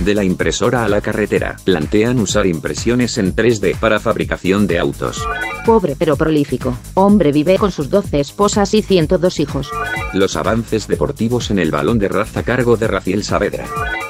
[0.00, 5.26] De la impresora a la carretera, plantean usar impresiones en 3D para fabricación de autos.
[5.64, 9.70] Pobre pero prolífico, hombre vive con sus 12 esposas y 102 hijos.
[10.12, 13.64] Los avances deportivos en el balón de raza a cargo de Raciel Saavedra.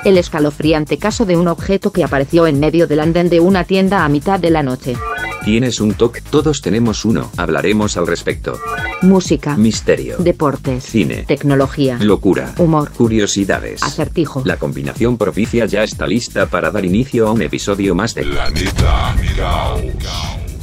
[0.04, 4.04] El escalofriante caso de un objeto que apareció en medio del andén de una tienda
[4.04, 4.96] a mitad de la noche.
[5.44, 6.22] ¿Tienes un TOC?
[6.22, 7.30] Todos tenemos uno.
[7.36, 8.58] Hablaremos al respecto.
[9.02, 10.16] Música, Misterio.
[10.18, 11.24] deportes, Cine.
[11.28, 12.52] tecnología, Locura.
[12.58, 13.80] humor, Curiosidades.
[13.84, 14.42] acertijo.
[14.44, 19.14] La combinación propicia ya está lista para dar inicio a un episodio más de Planeta
[19.36, 19.82] Caos.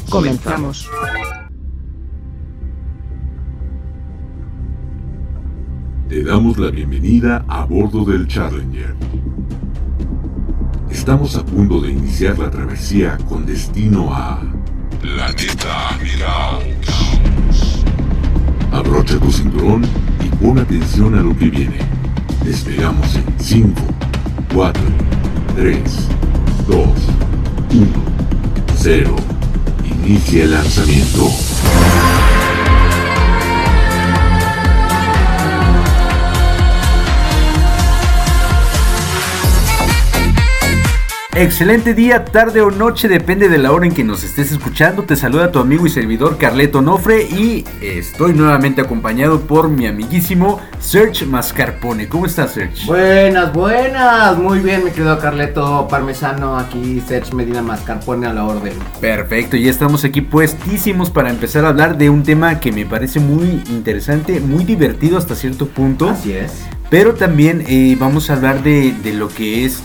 [0.09, 0.89] Comenzamos.
[6.09, 8.95] Te damos la bienvenida a bordo del Challenger.
[10.89, 14.41] Estamos a punto de iniciar la travesía con destino a
[15.01, 17.83] Planeta Caos.
[18.71, 19.83] Abrocha tu cinturón
[20.23, 21.77] y pon atención a lo que viene.
[22.43, 23.81] Despegamos en 5,
[24.53, 24.83] 4,
[25.55, 25.79] 3,
[26.67, 27.87] 2, 1,
[28.77, 29.15] 0.
[30.05, 31.29] Inicia el lanzamiento.
[41.35, 45.01] Excelente día, tarde o noche, depende de la hora en que nos estés escuchando.
[45.01, 50.61] Te saluda tu amigo y servidor Carleto Nofre y estoy nuevamente acompañado por mi amiguísimo
[50.79, 52.07] Serge Mascarpone.
[52.07, 52.85] ¿Cómo estás, Serge?
[52.85, 54.37] Buenas, buenas.
[54.37, 56.55] Muy bien, mi querido Carleto Parmesano.
[56.55, 58.73] Aquí Serge Medina Mascarpone a la orden.
[59.01, 63.19] Perfecto, ya estamos aquí puestísimos para empezar a hablar de un tema que me parece
[63.19, 66.11] muy interesante, muy divertido hasta cierto punto.
[66.11, 66.67] Así es.
[66.91, 69.81] Pero también eh, vamos a hablar de, de lo que es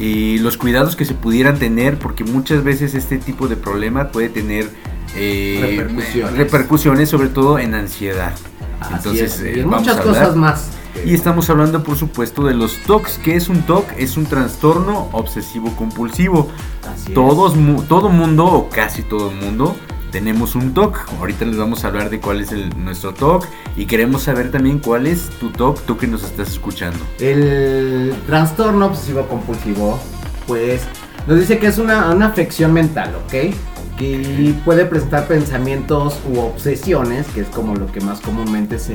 [0.00, 4.30] eh, los cuidados que se pudieran tener, porque muchas veces este tipo de problema puede
[4.30, 4.68] tener
[5.14, 6.36] eh, Repercusiones.
[6.38, 8.32] repercusiones, sobre todo en ansiedad.
[8.80, 9.40] Así Entonces, es.
[9.42, 10.70] eh, y en muchas cosas más.
[11.04, 13.18] Y estamos hablando, por supuesto, de los TOCs.
[13.22, 13.84] ¿Qué es un TOC?
[13.98, 16.48] Es un trastorno obsesivo compulsivo.
[16.92, 17.12] Así.
[17.12, 19.76] Todos, mu- todo mundo, o casi todo mundo,
[20.10, 20.98] tenemos un TOC.
[21.18, 23.46] Ahorita les vamos a hablar de cuál es el, nuestro TOC.
[23.76, 26.98] Y queremos saber también cuál es tu TOC, tú que nos estás escuchando.
[27.18, 29.98] El trastorno obsesivo compulsivo,
[30.46, 30.82] pues,
[31.26, 33.54] nos dice que es una, una afección mental, ¿ok?
[33.96, 38.94] Que puede presentar pensamientos u obsesiones, que es como lo que más comúnmente se,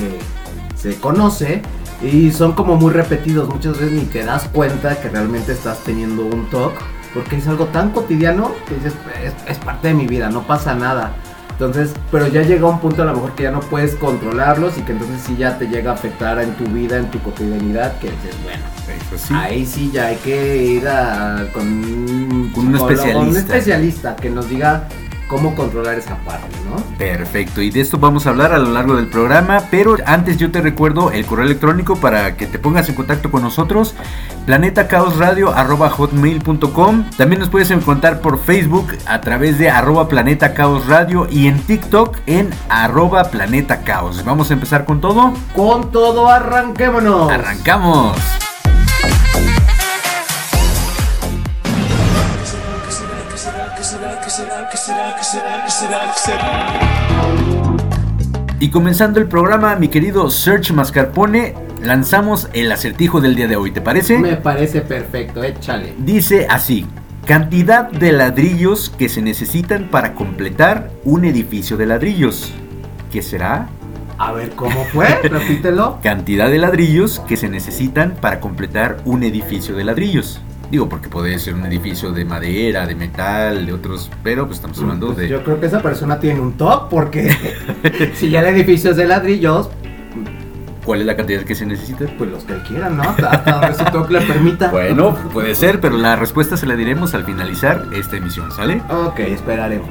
[0.75, 1.61] se conoce.
[2.01, 6.25] Y son como muy repetidos, muchas veces ni te das cuenta que realmente estás teniendo
[6.25, 6.73] un TOC,
[7.15, 8.93] porque es algo tan cotidiano que dices,
[9.23, 11.13] es, es parte de mi vida, no pasa nada.
[11.51, 14.81] Entonces, pero ya llega un punto a lo mejor que ya no puedes controlarlos y
[14.81, 18.11] que entonces sí ya te llega a afectar en tu vida, en tu cotidianidad, que
[18.11, 23.19] dices, bueno, ahí sí ya hay que ir a, con, Con un especialista.
[23.19, 24.83] un especialista que nos diga
[25.27, 26.75] cómo controlar esa parte, ¿no?
[26.97, 30.51] Perfecto, y de esto vamos a hablar a lo largo del programa, pero antes yo
[30.51, 33.95] te recuerdo el correo electrónico para que te pongas en contacto con nosotros,
[34.45, 41.47] planetacaosradio.hotmail.com También nos puedes encontrar por Facebook a través de arroba Planeta Caos Radio y
[41.47, 44.23] en TikTok en arroba Planeta Caos.
[44.23, 45.33] Vamos a empezar con todo.
[45.55, 47.31] Con todo, arranquémonos.
[47.31, 48.44] ¡Arrancamos!
[58.59, 63.71] Y comenzando el programa, mi querido Search Mascarpone, lanzamos el acertijo del día de hoy,
[63.71, 64.19] ¿te parece?
[64.19, 65.95] Me parece perfecto, échale.
[65.97, 66.85] Dice así,
[67.25, 72.53] cantidad de ladrillos que se necesitan para completar un edificio de ladrillos.
[73.11, 73.69] ¿Qué será?
[74.19, 75.07] A ver, ¿cómo fue?
[75.23, 75.99] Repítelo.
[76.03, 80.41] Cantidad de ladrillos que se necesitan para completar un edificio de ladrillos.
[80.71, 84.79] Digo, porque puede ser un edificio de madera, de metal, de otros, pero pues estamos
[84.79, 85.27] hablando Pues de...
[85.29, 87.31] Yo creo que esa persona tiene un top porque
[88.15, 89.69] si ya el edificio es de ladrillos,
[90.83, 92.05] ¿Cuál es la cantidad que se necesita?
[92.15, 93.01] pues los que él quiera, ¿no?
[93.01, 94.69] Hasta, hasta donde su top le permita.
[94.69, 98.83] Bueno, puede ser, pero la respuesta se la diremos al finalizar esta emisión, ¿sale?
[98.91, 99.89] Ok, esperaremos.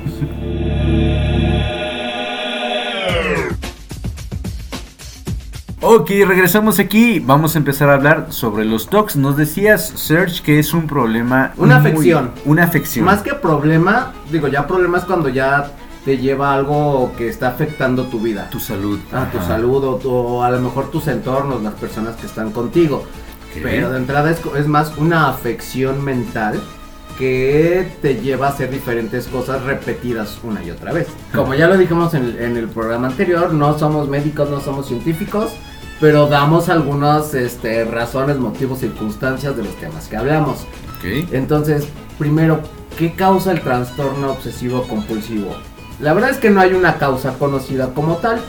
[5.87, 7.21] Ok, regresamos aquí.
[7.21, 9.17] Vamos a empezar a hablar sobre los TOCs.
[9.17, 11.53] Nos decías, Serge, que es un problema.
[11.59, 12.31] Una muy- afección.
[12.47, 13.05] Una afección.
[13.05, 15.73] Más que problema, digo, ya problema es cuando ya
[16.07, 18.49] te lleva algo que está afectando tu vida.
[18.51, 18.99] tu salud.
[19.13, 22.97] a tu salud o, o a lo mejor tus entornos, las personas que están contigo.
[23.55, 23.61] Ok.
[23.63, 26.63] Pero de entrada es, es más una afección mental
[27.19, 31.07] que te lleva a hacer diferentes cosas repetidas una y otra vez.
[31.35, 35.53] Como ya lo dijimos en, en el programa anterior, no somos médicos, no somos científicos,
[36.01, 40.67] pero damos algunas este, razones, motivos, circunstancias de los temas que hablamos.
[41.33, 41.87] Entonces,
[42.19, 42.61] primero,
[42.99, 45.55] ¿qué causa el trastorno obsesivo compulsivo?
[46.01, 48.41] La verdad es que no hay una causa conocida como tal,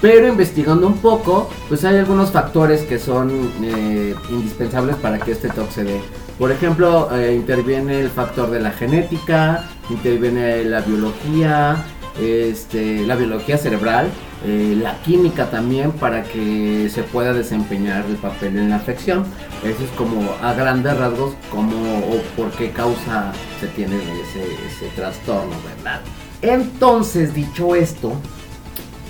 [0.00, 3.30] pero investigando un poco, pues hay algunos factores que son
[3.62, 6.00] eh, indispensables para que este TOC se dé.
[6.38, 11.84] Por ejemplo, eh, interviene el factor de la genética, interviene la biología,
[12.18, 14.08] este, la biología cerebral,
[14.44, 19.24] eh, la química también para que se pueda desempeñar el papel en la afección.
[19.62, 24.86] Eso es como a grandes rasgos como o por qué causa se tiene ese, ese
[24.96, 26.00] trastorno, ¿verdad?
[26.42, 28.14] Entonces, dicho esto,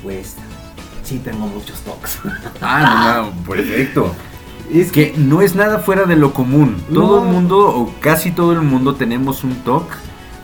[0.02, 0.34] pues
[1.04, 2.18] sí tengo muchos toques.
[2.60, 4.12] Ah, no, perfecto.
[4.72, 6.82] es Que no es nada fuera de lo común.
[6.92, 7.26] Todo No.
[7.26, 9.84] el mundo, o casi todo el mundo, tenemos un TOC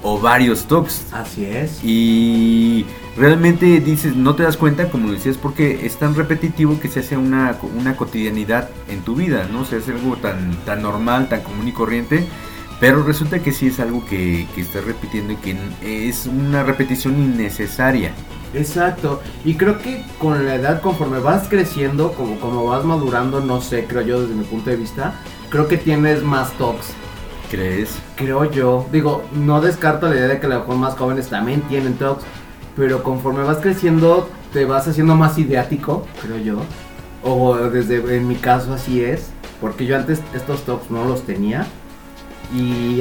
[0.03, 1.13] o varios TOCs.
[1.13, 1.81] Así es.
[1.83, 7.01] Y realmente dices, no te das cuenta, como decías, porque es tan repetitivo que se
[7.01, 9.65] hace una, una cotidianidad en tu vida, ¿no?
[9.65, 12.27] Se hace algo tan, tan normal, tan común y corriente.
[12.79, 17.15] Pero resulta que sí es algo que, que estás repitiendo y que es una repetición
[17.23, 18.13] innecesaria.
[18.53, 19.23] Exacto.
[19.45, 23.85] Y creo que con la edad, conforme vas creciendo, como, como vas madurando, no sé,
[23.85, 25.15] creo yo desde mi punto de vista,
[25.49, 26.93] creo que tienes más tocs.
[27.51, 27.99] ¿Crees?
[28.17, 28.87] Creo yo.
[28.93, 32.25] Digo, no descarto la idea de que a lo mejor más jóvenes también tienen tocs.
[32.77, 36.63] Pero conforme vas creciendo, te vas haciendo más ideático, creo yo.
[37.23, 39.31] O desde, en mi caso así es.
[39.61, 41.67] Porque yo antes estos tocs no los tenía.
[42.55, 43.01] Y,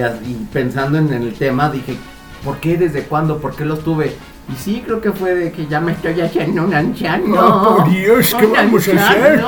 [0.53, 1.97] pensando en, el tema, dije,
[2.43, 2.77] ¿por qué?
[2.77, 3.39] ¿Desde cuándo?
[3.39, 4.15] ¿Por qué los tuve?
[4.51, 7.35] Y sí, creo que fue de que ya me estoy haciendo un anciano.
[7.39, 9.43] Oh, por Dios, ¿qué vamos a hacer?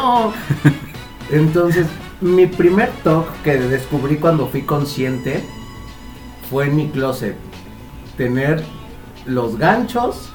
[1.31, 1.87] Entonces,
[2.21, 5.43] mi primer TOC que descubrí cuando fui consciente
[6.49, 7.35] fue en mi closet.
[8.17, 8.63] Tener
[9.25, 10.29] los ganchos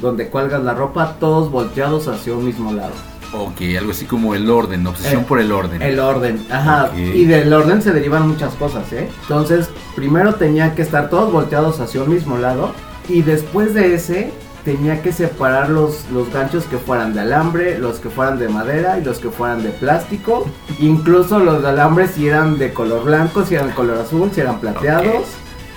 [0.00, 2.92] donde cuelgas la ropa todos volteados hacia un mismo lado.
[3.34, 5.80] Ok, algo así como el orden, obsesión Eh, por el orden.
[5.80, 6.90] El orden, ajá.
[6.94, 9.08] Y del orden se derivan muchas cosas, ¿eh?
[9.22, 12.72] Entonces, primero tenía que estar todos volteados hacia un mismo lado.
[13.08, 14.32] Y después de ese,
[14.64, 18.98] tenía que separar los, los ganchos que fueran de alambre, los que fueran de madera
[18.98, 20.48] y los que fueran de plástico.
[20.78, 24.40] Incluso los de alambre si eran de color blanco, si eran de color azul, si
[24.40, 25.26] eran plateados.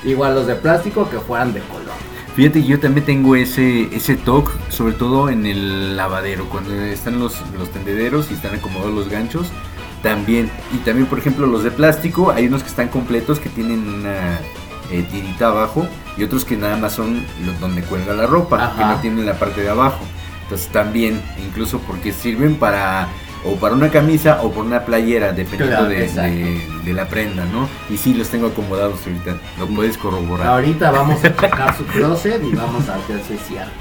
[0.03, 1.95] Igual los de plástico que fueran de color.
[2.35, 7.41] Fíjate, yo también tengo ese, ese toque, sobre todo en el lavadero, cuando están los,
[7.57, 9.47] los tendederos y están acomodados los ganchos,
[10.03, 10.51] también.
[10.73, 14.39] Y también, por ejemplo, los de plástico, hay unos que están completos, que tienen una
[14.91, 15.85] eh, tirita abajo,
[16.17, 19.33] y otros que nada más son los donde cuelga la ropa, que no tienen la
[19.33, 19.99] parte de abajo.
[20.43, 23.07] Entonces también, incluso porque sirven para
[23.47, 26.31] o para una camisa o por una playera, dependiendo Claro, de, exacto.
[26.35, 27.67] de- de la prenda, ¿no?
[27.93, 30.47] Y sí, los tengo acomodados ahorita, lo puedes corroborar.
[30.47, 33.71] Ahorita vamos a checar su closet y vamos a ver si es cierto.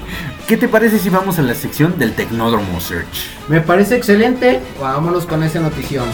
[0.47, 3.07] ¿Qué te parece si vamos a la sección del Tecnódromo Search?
[3.47, 4.59] Me parece excelente.
[4.81, 6.05] Vámonos con esa notición.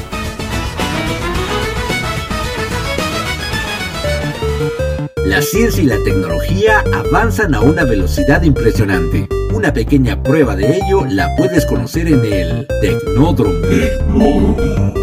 [5.26, 9.28] La ciencia y la tecnología avanzan a una velocidad impresionante.
[9.54, 15.01] Una pequeña prueba de ello la puedes conocer en el Tecnódromo.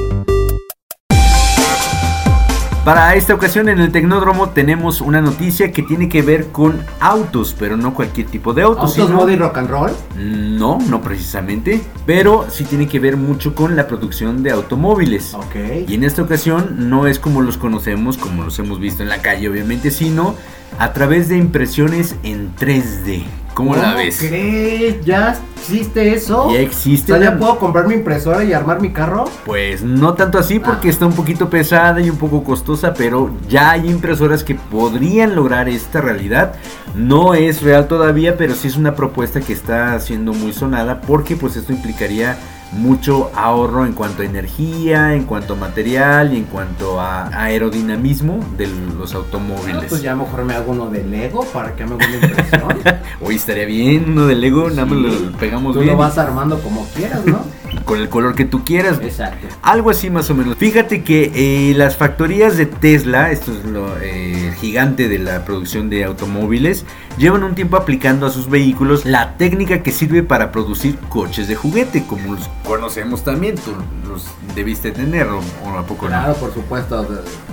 [2.88, 7.54] Para esta ocasión en el Tecnódromo tenemos una noticia que tiene que ver con autos,
[7.58, 8.96] pero no cualquier tipo de autos.
[8.98, 9.90] ¿Autos, sino- y rock and roll?
[10.16, 15.34] No, no precisamente, pero sí tiene que ver mucho con la producción de automóviles.
[15.34, 15.86] Ok.
[15.86, 19.20] Y en esta ocasión no es como los conocemos, como los hemos visto en la
[19.20, 20.34] calle obviamente, sino
[20.78, 23.24] a través de impresiones en 3D.
[23.58, 24.18] ¿Cómo la ves?
[24.18, 25.04] crees?
[25.04, 26.48] ¿Ya existe eso?
[26.52, 27.12] Ya O existe.
[27.12, 29.24] sea, ¿ya la- puedo comprar mi impresora y armar mi carro?
[29.44, 30.90] Pues no tanto así porque Ah.
[30.92, 35.68] está un poquito pesada y un poco costosa, pero ya hay impresoras que podrían lograr
[35.68, 36.54] esta realidad.
[36.94, 41.34] No es real todavía, pero sí es una propuesta que está siendo muy sonada porque
[41.36, 42.38] pues esto implicaría
[42.72, 48.40] mucho ahorro en cuanto a energía, en cuanto a material y en cuanto a aerodinamismo
[48.56, 48.66] de
[48.98, 49.84] los Ah, automóviles.
[49.88, 52.62] pues ya mejor me hago uno de Lego para que me haga una impresión.
[53.20, 56.58] Hoy estaría bien uno de Lego, nada más lo pegamos Tú bien lo vas armando
[56.60, 57.40] como quieras, ¿no?
[57.84, 58.98] con el color que tú quieras.
[59.02, 59.46] Exacto.
[59.62, 60.56] Algo así más o menos.
[60.56, 65.88] Fíjate que eh, las factorías de Tesla, esto es lo eh, gigante de la producción
[65.90, 66.84] de automóviles,
[67.18, 71.56] llevan un tiempo aplicando a sus vehículos la técnica que sirve para producir coches de
[71.56, 73.56] juguete, como los conocemos también.
[73.56, 73.74] Tú
[74.08, 77.06] los debiste tener, o, o a poco Claro, por supuesto.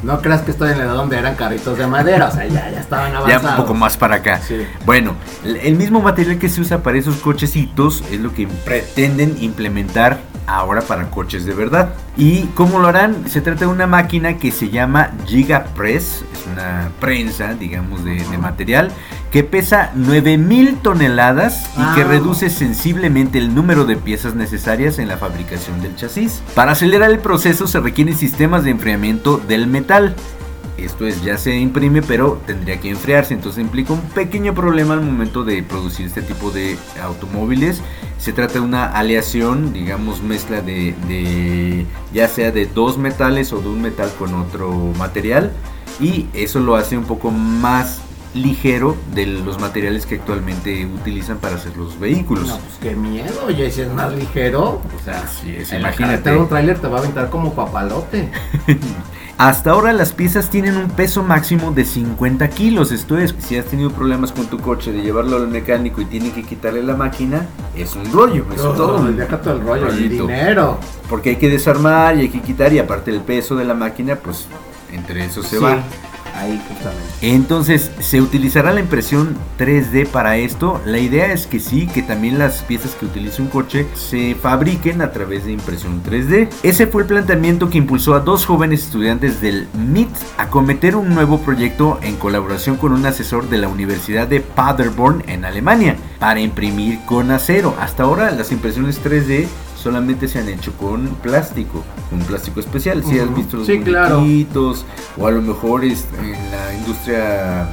[0.04, 2.70] No creas que estoy en la edad donde eran carritos de madera, o sea, ya,
[2.70, 3.20] ya estaban no.
[3.20, 3.44] avanzados.
[3.44, 4.40] Ya un poco más para acá.
[4.40, 4.66] Sí.
[4.86, 10.20] Bueno, el mismo material que se usa para esos cochecitos es lo que pretenden implementar
[10.48, 11.94] ahora para coches de verdad.
[12.18, 13.30] ¿Y cómo lo harán?
[13.30, 18.38] Se trata de una máquina que se llama Gigapress, es una prensa, digamos, de, de
[18.38, 18.92] material,
[19.32, 25.18] que pesa 9000 toneladas y que reduce sensiblemente el número de piezas necesarias en la
[25.18, 26.42] fabricación del chasis.
[26.54, 30.16] Para acelerar el proceso se requieren sistemas de enfriamiento del metal.
[30.78, 33.34] Esto es, ya se imprime, pero tendría que enfriarse.
[33.34, 37.82] Entonces implica un pequeño problema al momento de producir este tipo de automóviles.
[38.18, 43.62] Se trata de una aleación, digamos, mezcla de, de ya sea de dos metales o
[43.62, 45.52] de un metal con otro material.
[46.00, 48.02] Y eso lo hace un poco más
[48.34, 52.48] ligero de los materiales que actualmente utilizan para hacer los vehículos.
[52.48, 54.82] No, pues qué miedo, oye, si es más ligero.
[54.82, 56.36] O sea, Así es, imagínate.
[56.36, 58.30] un tráiler te va a aventar como papalote.
[59.38, 62.94] Hasta ahora las piezas tienen un peso máximo de 50 kilos.
[62.94, 66.32] Esto es, si has tenido problemas con tu coche de llevarlo al mecánico y tienen
[66.32, 68.98] que quitarle la máquina, es un rollo, es todo.
[68.98, 70.80] un deja todo el rollo, el dinero.
[71.10, 74.16] Porque hay que desarmar y hay que quitar y aparte el peso de la máquina,
[74.16, 74.46] pues
[74.94, 75.80] entre eso se Sí, va.
[76.36, 77.04] Ahí justamente.
[77.22, 80.82] Entonces, ¿se utilizará la impresión 3D para esto?
[80.86, 85.02] La idea es que sí, que también las piezas que utilice un coche se fabriquen
[85.02, 86.50] a través de impresión 3D.
[86.64, 91.16] Ese fue el planteamiento que impulsó a dos jóvenes estudiantes del MIT a cometer un
[91.16, 96.42] nuevo proyecto en colaboración con un asesor de la Universidad de Paderborn en Alemania para
[96.42, 97.76] imprimir con acero.
[97.80, 99.48] Hasta ahora las impresiones 3D
[99.86, 103.04] solamente se han hecho con plástico, con plástico especial.
[103.04, 103.36] Si has Ujú.
[103.36, 104.20] visto los Sí, claro.
[105.16, 107.70] o a lo mejor es en la industria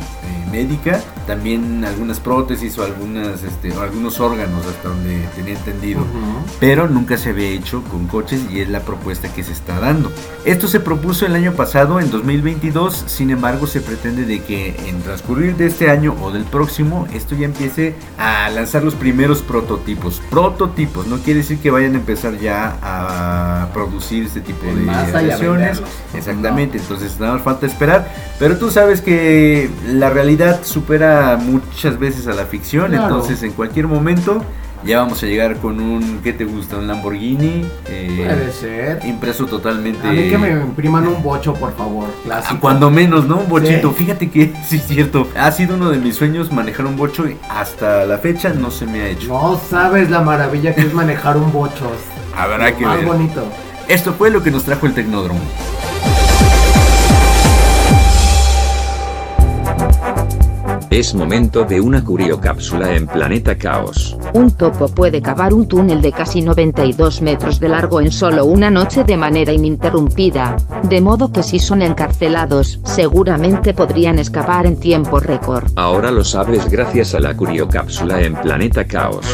[0.51, 6.01] médica, también algunas prótesis o algunas este, o algunos órganos hasta donde tenía entendido.
[6.03, 6.45] Ujú.
[6.61, 10.13] Pero nunca se había hecho con coches y es la propuesta que se está dando.
[10.45, 15.01] Esto se propuso el año pasado, en 2022, sin embargo se pretende de que en
[15.03, 20.21] transcurrir de este año o del próximo, esto ya empiece a lanzar los primeros prototipos.
[20.29, 24.83] Prototipos, no quiere decir que vayan a empezar ya a producir este tipo En de
[24.83, 25.67] masa y a versiones.
[25.79, 25.91] venderlos.
[26.15, 28.13] Exactamente, entonces nada más falta esperar.
[28.39, 30.22] Pero tú sabes que la realidad
[30.63, 33.05] supera muchas veces a la ficción, Claro.
[33.05, 34.43] entonces en cualquier momento
[34.85, 36.77] ya vamos a llegar con un, ¿qué te gusta?
[36.77, 37.65] Un Lamborghini.
[37.87, 39.01] eh, Puede ser.
[39.07, 40.09] impreso totalmente.
[40.09, 42.09] A mí que me impriman un bocho, por favor.
[42.11, 42.61] Ah, Clásico.
[42.61, 43.37] Cuando menos, ¿no?
[43.39, 43.91] Un bochito.
[43.91, 44.05] Sí.
[44.05, 45.29] Fíjate que sí es cierto.
[45.39, 48.87] Ha sido uno de mis sueños manejar un bocho y hasta la fecha no se
[48.87, 49.29] me ha hecho.
[49.29, 51.89] No sabes la maravilla que es manejar un bocho.
[52.37, 53.07] Habrá que Más ver.
[53.07, 53.45] bonito.
[53.89, 55.41] Esto fue lo que nos trajo el Tecnódromo.
[60.93, 64.15] Es momento de una curiocápsula en Planeta Caos.
[64.35, 68.71] Un topo puede cavar un túnel de casi 92 metros de largo en solo una
[68.71, 75.19] noche de manera ininterrumpida, de modo que si son encarcelados, seguramente podrían escapar en tiempo
[75.19, 75.65] récord.
[75.77, 79.25] Ahora lo sabes gracias a la curiocápsula en Planeta Caos.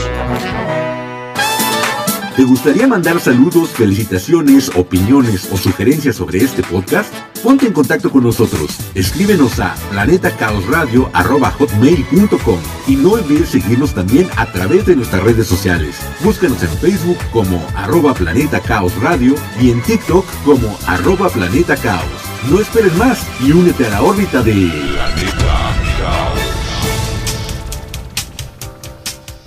[2.38, 7.12] ¿Te gustaría mandar saludos, felicitaciones, opiniones o sugerencias sobre este podcast?
[7.42, 8.78] Ponte en contacto con nosotros.
[8.94, 15.96] Escríbenos a planetacaosradio.com y no olvides seguirnos también a través de nuestras redes sociales.
[16.22, 18.62] Búscanos en Facebook como arroba Planeta
[19.02, 22.04] Radio y en TikTok como arroba Planeta Caos.
[22.48, 26.38] No esperes más y únete a la órbita de Planeta Caos.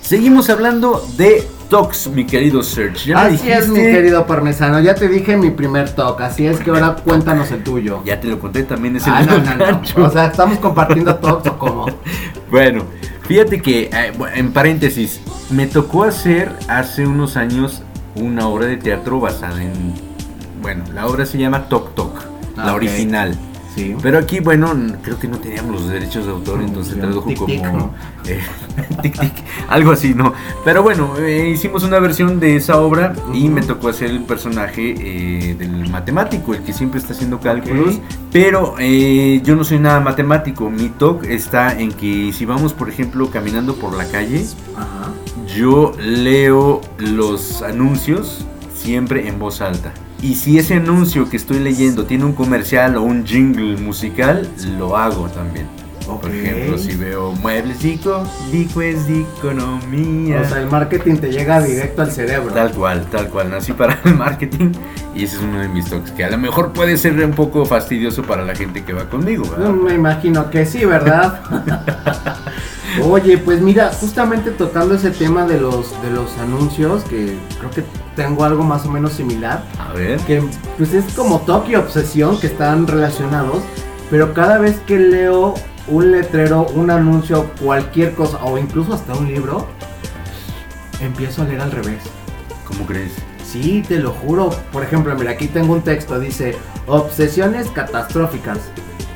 [0.02, 3.14] Seguimos hablando de Tox, mi querido Serge.
[3.14, 4.82] Así es, mi querido parmesano.
[4.82, 6.20] Ya te dije mi primer talk.
[6.20, 8.02] Así es que ahora cuéntanos el tuyo.
[8.04, 10.06] Ya te lo conté también, es el Ah, no, no, no.
[10.06, 11.86] O sea, ¿estamos compartiendo talks o cómo?
[12.52, 12.84] Bueno,
[13.22, 17.82] fíjate que, eh, en paréntesis, me tocó hacer hace unos años
[18.16, 19.94] una obra de teatro basada en.
[20.62, 22.22] Bueno, la obra se llama Tok Tok,
[22.58, 23.34] Ah, la original.
[23.76, 23.96] Sí.
[24.02, 27.46] Pero aquí, bueno, creo que no teníamos los derechos de autor, entonces Sí, tradujo tic,
[27.46, 27.78] tic, como.
[27.78, 27.94] ¿no?
[28.26, 28.42] eh,
[29.02, 29.34] tic
[29.70, 30.34] algo así, ¿no?
[30.66, 34.96] Pero bueno, eh, hicimos una versión de esa obra y me tocó hacer el personaje
[34.98, 37.96] eh, del matemático, el que siempre está haciendo cálculos.
[37.96, 38.02] Ok.
[38.34, 40.70] Pero eh, yo no soy nada matemático.
[40.70, 45.12] Mi toque está en que si vamos, por ejemplo, caminando por la calle, Ajá.
[45.56, 49.94] yo leo los anuncios siempre en voz alta.
[50.22, 54.48] Y si ese anuncio que estoy leyendo tiene un comercial o un jingle musical,
[54.78, 55.81] lo hago también.
[56.20, 60.42] Por ejemplo, si veo muebles Dico, Dico es de economía.
[60.42, 62.54] O sea, el marketing te llega directo al cerebro.
[62.54, 63.50] Tal cual, tal cual.
[63.52, 64.72] Nací para el marketing
[65.16, 66.12] y ese es uno de mis toques.
[66.12, 69.44] Que a lo mejor puede ser un poco fastidioso para la gente que va conmigo.
[69.50, 69.66] ¿verdad?
[69.70, 71.42] No, me imagino que sí, ¿verdad?
[73.10, 77.84] Oye, pues mira, justamente tocando ese tema de los de los anuncios, que creo que
[78.16, 80.20] tengo algo más o menos similar, A ver.
[80.22, 80.44] que
[80.78, 83.60] pues es como Tokio Obsesión que están relacionados,
[84.10, 85.54] pero cada vez que leo
[85.88, 89.68] un letrero, un anuncio, cualquier cosa o incluso hasta un libro,
[91.00, 92.02] empiezo a leer al revés.
[92.66, 93.12] ¿Cómo crees?
[93.44, 94.50] Sí, te lo juro.
[94.72, 96.56] Por ejemplo, mira, aquí tengo un texto, dice,
[96.88, 98.60] obsesiones catastróficas.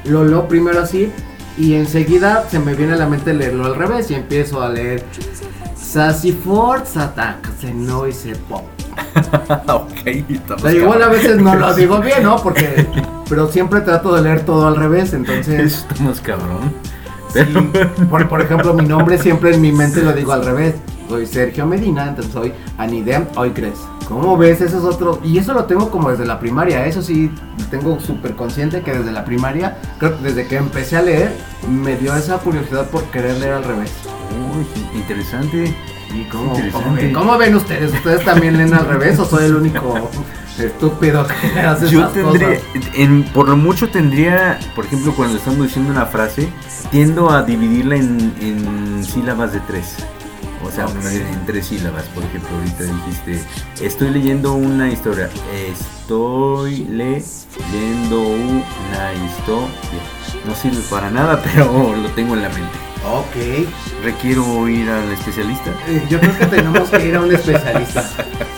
[0.03, 1.12] Lo leo primero así
[1.57, 5.03] y enseguida se me viene a la mente leerlo al revés y empiezo a leer
[5.75, 8.63] Sassy Force Attack, Noise Pop.
[9.67, 12.36] ok, O sea, igual a veces no lo digo bien, ¿no?
[12.41, 12.86] Porque,
[13.29, 15.86] pero siempre trato de leer todo al revés, entonces...
[15.89, 16.74] Estamos cabrón.
[17.34, 17.41] Sí,
[18.10, 20.75] por, por ejemplo, mi nombre siempre en mi mente lo digo al revés.
[21.10, 23.77] Soy Sergio Medina, entonces soy Anidem Oikres.
[24.08, 24.62] ¿Cómo ves?
[24.62, 25.20] Eso es otro.
[25.24, 26.86] Y eso lo tengo como desde la primaria.
[26.86, 27.32] Eso sí,
[27.70, 31.32] tengo súper consciente que desde la primaria, creo que desde que empecé a leer,
[31.70, 33.91] me dio esa curiosidad por querer leer al revés.
[34.55, 35.75] Uy, interesante.
[36.13, 36.72] ¿Y cómo, Interesante.
[36.72, 37.13] cómo ven?
[37.13, 37.94] ¿Cómo ven ustedes?
[37.94, 40.10] ¿Ustedes también leen al revés o soy el único
[40.59, 42.59] estúpido que hace Yo esas cosas?
[42.95, 46.50] en, por lo mucho tendría, por ejemplo, cuando estamos diciendo una frase,
[46.91, 49.95] tiendo a dividirla en, en sílabas de tres.
[50.63, 52.03] O sea, en tres sílabas.
[52.05, 53.43] Por ejemplo, ahorita dijiste,
[53.85, 55.29] estoy leyendo una historia.
[55.69, 59.67] Estoy leyendo una historia.
[60.47, 62.77] No sirve para nada, pero lo tengo en la mente.
[63.07, 63.67] Ok.
[64.03, 65.69] ¿Requiero ir al especialista?
[65.88, 68.03] Eh, Yo creo que tenemos que ir a un especialista.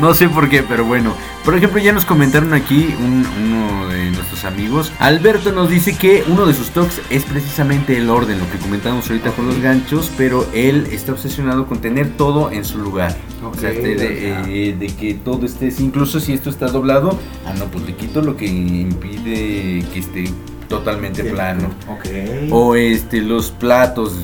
[0.00, 1.14] No sé por qué, pero bueno.
[1.44, 4.92] Por ejemplo, ya nos comentaron aquí un- uno de nuestros amigos.
[5.00, 9.08] Alberto nos dice que uno de sus toques es precisamente el orden, lo que comentamos
[9.10, 13.16] ahorita con los ganchos, pero él está obsesionado con tener todo en su lugar.
[13.44, 14.36] o sea, de,
[14.68, 18.22] eh, de que todo esté, incluso si esto está doblado, ah, no, pues le quito
[18.22, 20.24] lo que impide que esté
[20.68, 21.68] totalmente plano.
[21.88, 22.06] Ok.
[22.50, 24.14] O este, los platos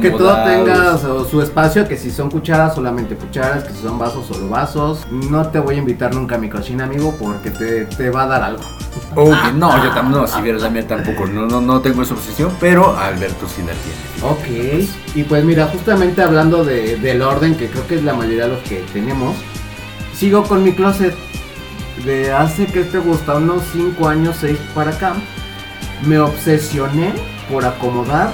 [0.00, 3.98] Que todo tenga su, su espacio, que si son cucharas, solamente cucharas, que si son
[3.98, 5.06] vasos, solo vasos.
[5.10, 8.26] No te voy a invitar nunca a mi cocina, amigo, porque te, te va a
[8.26, 8.62] dar algo.
[9.16, 12.14] Ok, no, yo tampoco, no, si vieras la mía tampoco, no, no, no tengo esa
[12.14, 14.84] obsesión, pero Alberto sí la tiene.
[14.84, 14.88] Ok.
[15.16, 18.50] Y pues mira, justamente hablando de- del orden, que creo que es la mayoría de
[18.54, 19.34] los que tenemos,
[20.14, 21.14] sigo con mi closet.
[22.04, 25.14] De hace que te gusta, unos 5 años, 6 para acá,
[26.04, 27.12] me obsesioné
[27.50, 28.32] por acomodar,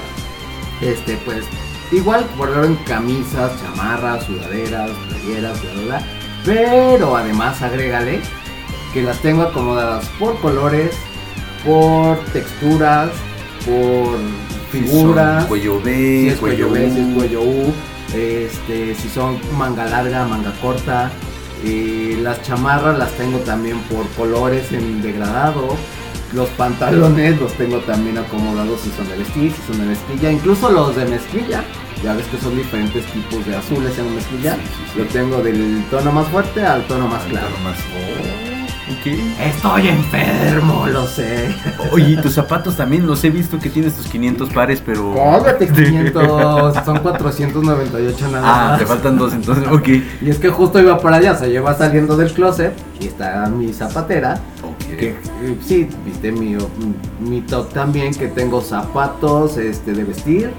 [0.81, 1.45] este, pues,
[1.91, 6.01] igual por orden camisas, chamarras, sudaderas, playeras, bla, bla, bla.
[6.43, 8.21] Pero además agrégale
[8.93, 10.91] que las tengo acomodadas por colores,
[11.65, 13.09] por texturas,
[13.65, 14.17] por
[14.71, 15.45] figuras.
[15.45, 17.73] Cuello B, si es cuello, cuello B, si es cuello U,
[18.13, 21.11] este, si son manga larga, manga corta.
[21.63, 25.75] eh, las chamarras las tengo también por colores en degradado.
[26.33, 30.31] Los pantalones los tengo también acomodados si son de vestir, si son de mezclilla.
[30.31, 31.63] Incluso los de mezclilla,
[32.03, 34.55] ya ves que son diferentes tipos de azules en mezclilla.
[34.55, 34.99] Sí, sí, sí.
[34.99, 37.47] Lo tengo del tono más fuerte al tono más Al claro.
[37.47, 38.51] tono más- Oh.
[39.41, 41.47] Estoy enfermo, lo sé.
[41.93, 45.13] Oye, tus zapatos también los he visto que tienes tus 500 pares, pero...
[45.13, 48.79] Cómprate 500, son 498 nada Ah, más.
[48.79, 49.87] te faltan dos, entonces, ok.
[50.21, 53.07] Y es que justo iba para allá, o sea, yo iba saliendo del closet y
[53.07, 54.39] está mi zapatera.
[54.97, 56.57] Que eh, sí, viste mi,
[57.19, 60.51] mi top también, que tengo zapatos este, de vestir.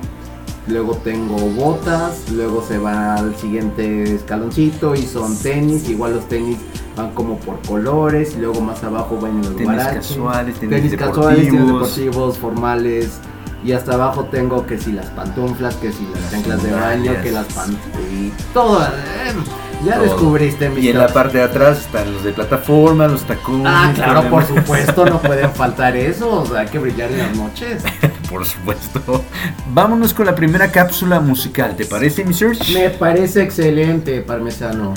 [0.69, 6.57] Luego tengo botas, luego se va al siguiente escaloncito y son tenis, igual los tenis
[6.97, 11.67] van como por colores, y luego más abajo van los Tenis casuales, tenis casuales, tenis
[11.67, 12.39] deportivos.
[12.39, 13.19] formales.
[13.65, 17.31] Y hasta abajo tengo que si las pantuflas, que si las chanclas de baño, que
[17.31, 17.77] las pan...
[18.13, 18.83] y todo.
[18.83, 20.05] eh, ya Todo.
[20.05, 23.67] descubriste mi Y en la parte de atrás están los de plataforma, los tacones.
[23.67, 26.43] Ah, claro, por supuesto, no pueden faltar eso.
[26.43, 27.83] O sea, hay que brillar en las noches.
[28.31, 29.23] Por supuesto.
[29.75, 32.73] Vámonos con la primera cápsula musical, ¿te parece, mi Search?
[32.73, 34.95] Me parece excelente, parmesano.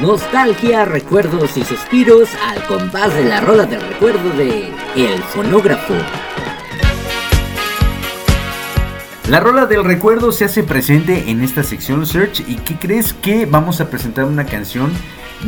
[0.00, 5.94] Nostalgia, recuerdos y suspiros al compás de la rola del recuerdo de El Fonógrafo.
[9.28, 13.46] La rola del recuerdo se hace presente en esta sección Search y ¿qué crees que
[13.46, 14.92] vamos a presentar una canción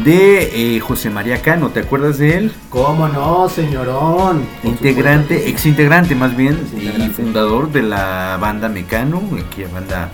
[0.03, 1.69] de eh, José María Cano?
[1.69, 2.53] ¿Te acuerdas de él?
[2.71, 4.47] ¿Cómo no, señorón?
[4.65, 10.09] Integrante, que ex integrante más bien y fundador de la banda Mecano, aquí banda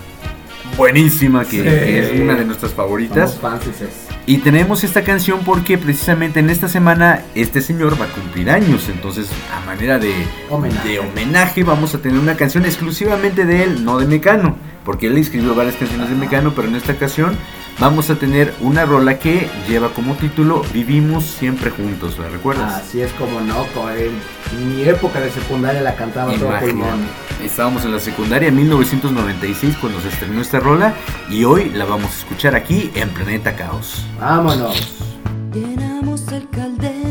[0.75, 1.63] buenísima que, Sí.
[1.63, 3.35] que es una de nuestras favoritas.
[3.35, 4.12] Somos fanses.
[4.25, 8.87] Y tenemos esta canción porque precisamente en esta semana este señor va a cumplir años.
[8.87, 10.13] Entonces, a manera de
[10.49, 10.89] Homenaje.
[10.89, 14.55] de homenaje, vamos a tener una canción exclusivamente de él, no de Mecano.
[14.85, 17.37] Porque él escribió varias canciones de Mecano, pero en esta ocasión
[17.79, 22.17] vamos a tener una rola que lleva como título Vivimos siempre juntos.
[22.19, 22.73] ¿La recuerdas?
[22.73, 27.07] Así es como no, en mi época de secundaria la cantaba todo pulmón.
[27.43, 30.93] Estábamos en la secundaria en 1996 cuando se estrenó esta rola
[31.29, 34.05] y hoy la vamos a escuchar aquí en Planeta Caos.
[34.19, 34.93] Vámonos.
[35.53, 37.02] Llenamos el caldero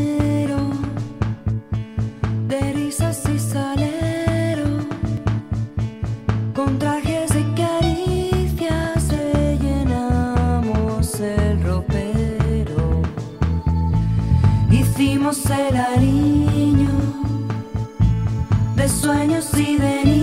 [19.53, 20.22] sueños y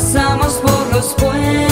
[0.00, 1.69] Pasamos por los puentes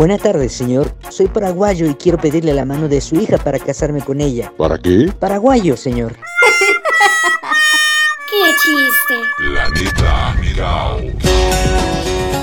[0.00, 0.94] Buenas tardes, señor.
[1.10, 4.50] Soy paraguayo y quiero pedirle la mano de su hija para casarme con ella.
[4.56, 5.12] ¿Para qué?
[5.18, 6.16] Paraguayo, señor.
[8.30, 9.16] Qué chiste.
[9.36, 11.00] Planeta Mirao.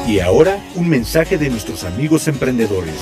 [0.08, 2.93] Y ahora, un mensaje de nuestros amigos emprendedores.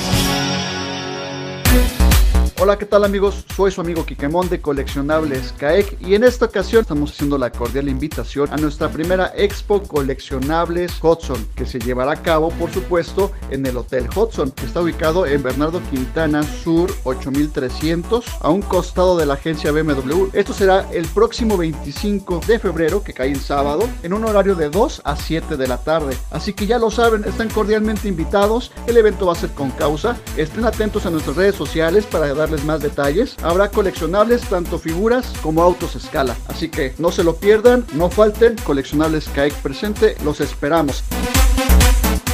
[2.65, 3.45] Hola, ¿qué tal amigos?
[3.55, 7.87] Soy su amigo Kikemon de Coleccionables CAEC y en esta ocasión estamos haciendo la cordial
[7.87, 13.67] invitación a nuestra primera Expo Coleccionables Hudson, que se llevará a cabo, por supuesto, en
[13.67, 19.27] el Hotel Hudson, que está ubicado en Bernardo Quintana Sur 8300, a un costado de
[19.27, 20.29] la agencia BMW.
[20.33, 24.71] Esto será el próximo 25 de febrero, que cae en sábado, en un horario de
[24.71, 26.17] 2 a 7 de la tarde.
[26.31, 28.71] Así que ya lo saben, están cordialmente invitados.
[28.87, 30.17] El evento va a ser con causa.
[30.35, 33.35] Estén atentos a nuestras redes sociales para darles más detalles.
[33.43, 36.35] Habrá coleccionables, tanto figuras como autos escala.
[36.47, 38.55] Así que no se lo pierdan, no falten.
[38.63, 41.03] Coleccionables CAEC presente, los esperamos.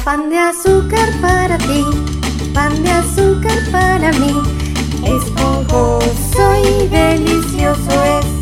[0.04, 1.84] Pan de azúcar para ti,
[2.52, 4.40] pan de azúcar para mí.
[5.04, 8.41] Esponjoso y delicioso.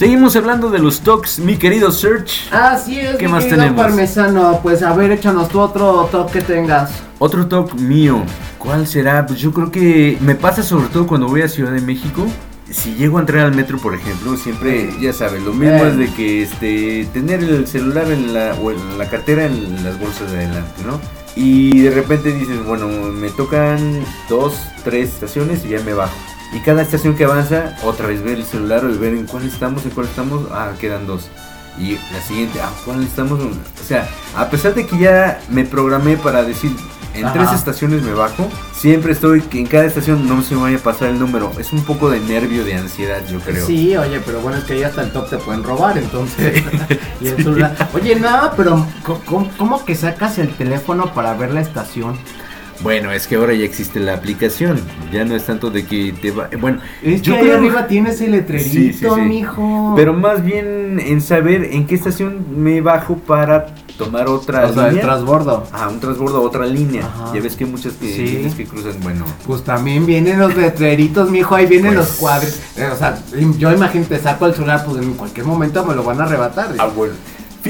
[0.00, 2.50] Seguimos hablando de los talks, mi querido Search.
[2.50, 3.76] Así es, ¿Qué mi más tenemos?
[3.78, 4.58] parmesano.
[4.62, 6.90] Pues a ver, échanos tú otro talk que tengas.
[7.18, 8.22] Otro talk mío.
[8.58, 9.26] ¿Cuál será?
[9.26, 12.24] Pues yo creo que me pasa sobre todo cuando voy a Ciudad de México.
[12.70, 15.88] Si llego a entrar al metro, por ejemplo, siempre, ya sabes, lo mismo Eh.
[15.90, 20.00] es de que este tener el celular en la, o en la cartera en las
[20.00, 20.98] bolsas de adelante, ¿no?
[21.36, 26.16] Y de repente dices, bueno, me tocan dos, tres estaciones y ya me bajo.
[26.52, 29.84] Y cada estación que avanza, otra vez ver el celular y ver en cuál estamos,
[29.84, 31.28] en cuál estamos, ah, quedan dos.
[31.78, 33.38] Y la siguiente, ah, ¿cuál estamos?
[33.40, 36.72] O sea, a pesar de que ya me programé para decir,
[37.14, 37.34] en Ajá.
[37.34, 40.80] tres estaciones me bajo, siempre estoy que en cada estación no se me vaya a
[40.80, 41.50] pasar el número.
[41.58, 43.64] Es un poco de nervio, de ansiedad, yo creo.
[43.66, 46.62] Sí, oye, pero bueno, es que ahí hasta el top te pueden robar, entonces.
[47.20, 47.88] y el celular.
[47.94, 49.20] Oye, no, pero co-
[49.56, 52.16] ¿cómo, que sacas el teléfono para ver la estación?
[52.82, 54.80] Bueno, es que ahora ya existe la aplicación.
[55.12, 56.48] Ya no es tanto de que te va.
[56.58, 59.20] Bueno, Es que ahí arriba tienes el letrerito, Sí, sí, sí.
[59.20, 59.92] mijo.
[59.96, 63.66] Pero más bien en saber en qué estación me bajo para
[63.98, 65.04] tomar otra O sea, el línea.
[65.04, 65.66] transbordo.
[65.72, 67.02] Ah, un transbordo, otra línea.
[67.04, 67.32] Ajá.
[67.34, 68.94] Ya ves que hay muchas que, líneas que cruzan.
[69.02, 72.60] Bueno, Pues también vienen los letreritos, mijo, ahí vienen Pues- los cuadros.
[72.78, 73.18] Eh, o sea,
[73.58, 76.70] yo imagínate, saco el celular, pues en cualquier momento me lo van a arrebatar.
[76.78, 77.12] Ah, bueno.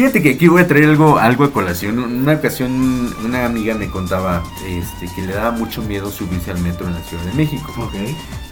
[0.00, 1.98] Fíjate que aquí voy a traer algo, algo a colación.
[1.98, 6.88] Una ocasión una amiga me contaba este, que le daba mucho miedo subirse al metro
[6.88, 7.70] en la Ciudad de México.
[7.76, 7.92] Ok.
[7.96, 8.06] Y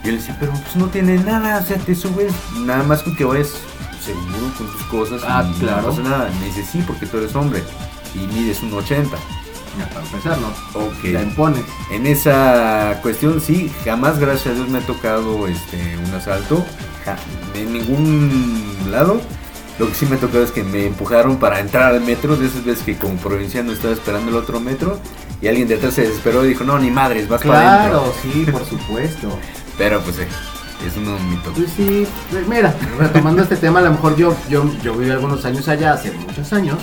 [0.04, 2.34] yo le decía, pero pues no tiene nada, o sea, te subes
[2.66, 3.54] nada más con que vayas
[4.04, 5.80] seguro con tus cosas Ah, y claro.
[5.80, 6.30] no pasa nada.
[6.38, 7.62] Me dice, sí, porque tú eres hombre
[8.14, 9.16] y mides un 80.
[9.78, 10.48] Ya, para empezar, ¿no?
[10.78, 11.02] Ok.
[11.04, 11.64] La impones.
[11.90, 16.62] En esa cuestión, sí, jamás, gracias a Dios, me ha tocado este, un asalto.
[17.06, 17.16] Ja-
[17.54, 19.22] en ningún lado.
[19.78, 22.36] Lo que sí me tocado es que me empujaron para entrar al metro.
[22.36, 24.98] De esas veces que como provinciano estaba esperando el otro metro.
[25.40, 28.00] Y alguien de atrás se desesperó y dijo, no, ni madres, vas para adentro.
[28.00, 29.38] Claro, sí, por supuesto.
[29.78, 30.26] Pero pues eh,
[30.84, 34.64] es de mis Pues sí, pues mira, retomando este tema, a lo mejor yo, yo,
[34.82, 36.78] yo viví algunos años allá, hace muchos años,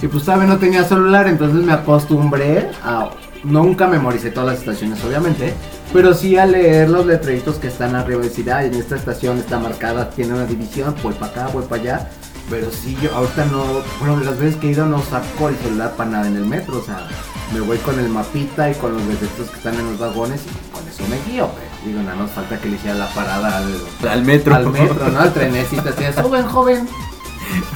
[0.00, 3.10] y pues todavía no tenía celular, entonces me acostumbré a...
[3.44, 5.54] Nunca memoricé todas las estaciones, obviamente,
[5.92, 9.38] pero sí a leer los letreritos que están arriba y decir, ay, en esta estación
[9.38, 12.10] está marcada, tiene una división, voy para acá, voy para allá.
[12.48, 13.64] Pero sí, yo ahorita no,
[13.98, 16.78] bueno, las veces que he ido no saco el celular para nada en el metro,
[16.78, 17.08] o sea,
[17.52, 20.72] me voy con el mapita y con los letreritos que están en los vagones y
[20.72, 24.08] con eso me guío, pero digo, nada más falta que le hiciera la parada al,
[24.08, 24.54] Al metro.
[24.54, 25.18] Al metro, ¿no?
[25.18, 26.88] Al trenecito, así, suben, joven.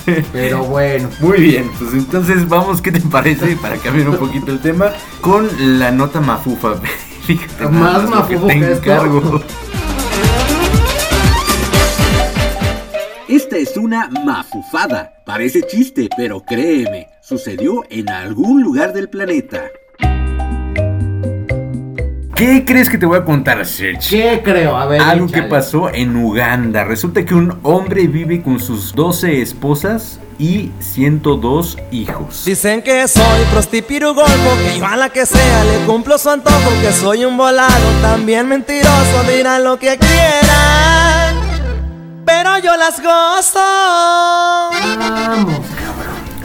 [0.32, 1.08] Pero bueno.
[1.20, 3.56] Muy bien, pues entonces vamos, ¿qué te parece?
[3.56, 6.74] Para cambiar un poquito el tema, con la nota mafufa.
[7.26, 9.42] Fíjate, Más lo que te que esto.
[13.50, 15.12] Esta es una mafufada.
[15.26, 19.64] Parece chiste, pero créeme, sucedió en algún lugar del planeta.
[22.36, 24.08] ¿Qué crees que te voy a contar, Serge?
[24.08, 24.76] ¿Qué creo?
[24.76, 26.84] A ver, Algo que pasó en Uganda.
[26.84, 32.44] Resulta que un hombre vive con sus 12 esposas y 102 hijos.
[32.44, 36.92] Dicen que soy prostipirugol porque yo a la que sea le cumplo su antojo Que
[36.92, 40.99] soy un volado, también mentiroso, dirán lo que quieran
[42.30, 43.58] Pero yo las gozo
[44.98, 45.66] Vamos,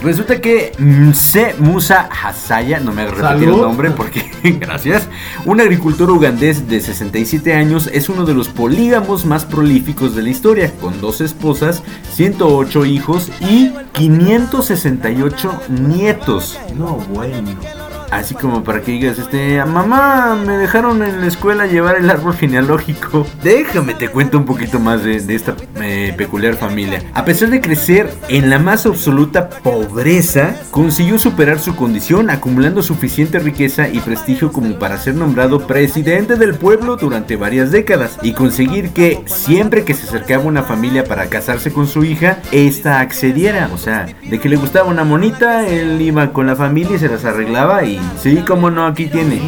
[0.02, 5.08] Resulta que Mse Musa Hasaya, no me hagas repetir el nombre porque, gracias,
[5.44, 10.30] un agricultor ugandés de 67 años es uno de los polígamos más prolíficos de la
[10.30, 11.82] historia, con dos esposas,
[12.14, 16.58] 108 hijos y 568 nietos.
[16.76, 17.85] No, bueno.
[18.10, 22.34] Así como para que digas, este, mamá, me dejaron en la escuela llevar el árbol
[22.34, 23.26] genealógico.
[23.42, 27.02] Déjame te cuento un poquito más de, de esta eh, peculiar familia.
[27.14, 33.38] A pesar de crecer en la más absoluta pobreza, consiguió superar su condición acumulando suficiente
[33.38, 38.90] riqueza y prestigio como para ser nombrado presidente del pueblo durante varias décadas y conseguir
[38.90, 43.70] que siempre que se acercaba una familia para casarse con su hija, esta accediera.
[43.72, 47.08] O sea, de que le gustaba una monita, él iba con la familia y se
[47.08, 49.40] las arreglaba y sí, como no, aquí tiene.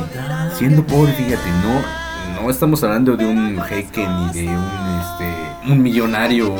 [0.55, 5.83] Siendo pobre, fíjate, no, no estamos hablando de un jeque ni de un, este, un
[5.83, 6.55] millonario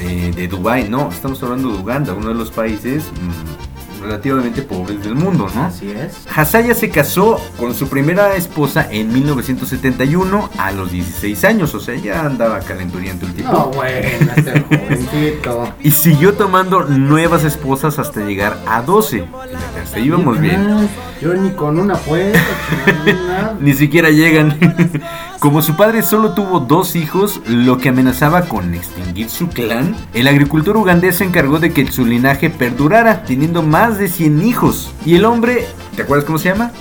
[0.00, 3.69] eh, de Dubai, no, estamos hablando de Uganda, uno de los países mm,
[4.00, 5.64] relativamente pobres del mundo, ¿no?
[5.64, 6.26] Así es.
[6.34, 11.94] Hasaya se casó con su primera esposa en 1971 a los 16 años, o sea,
[11.96, 13.52] ya andaba calenturiento el tipo.
[13.52, 15.74] No, bueno, este jovencito.
[15.82, 19.24] Y siguió tomando nuevas esposas hasta llegar a 12.
[19.82, 20.88] Hasta ahí íbamos bien.
[21.20, 21.98] Yo ni con una
[23.04, 23.56] chingada.
[23.60, 24.58] Ni siquiera llegan.
[25.40, 30.28] Como su padre solo tuvo dos hijos, lo que amenazaba con extinguir su clan, el
[30.28, 34.92] agricultor ugandés se encargó de que su linaje perdurara, teniendo más de 100 hijos.
[35.06, 36.72] Y el hombre, ¿te acuerdas cómo se llama?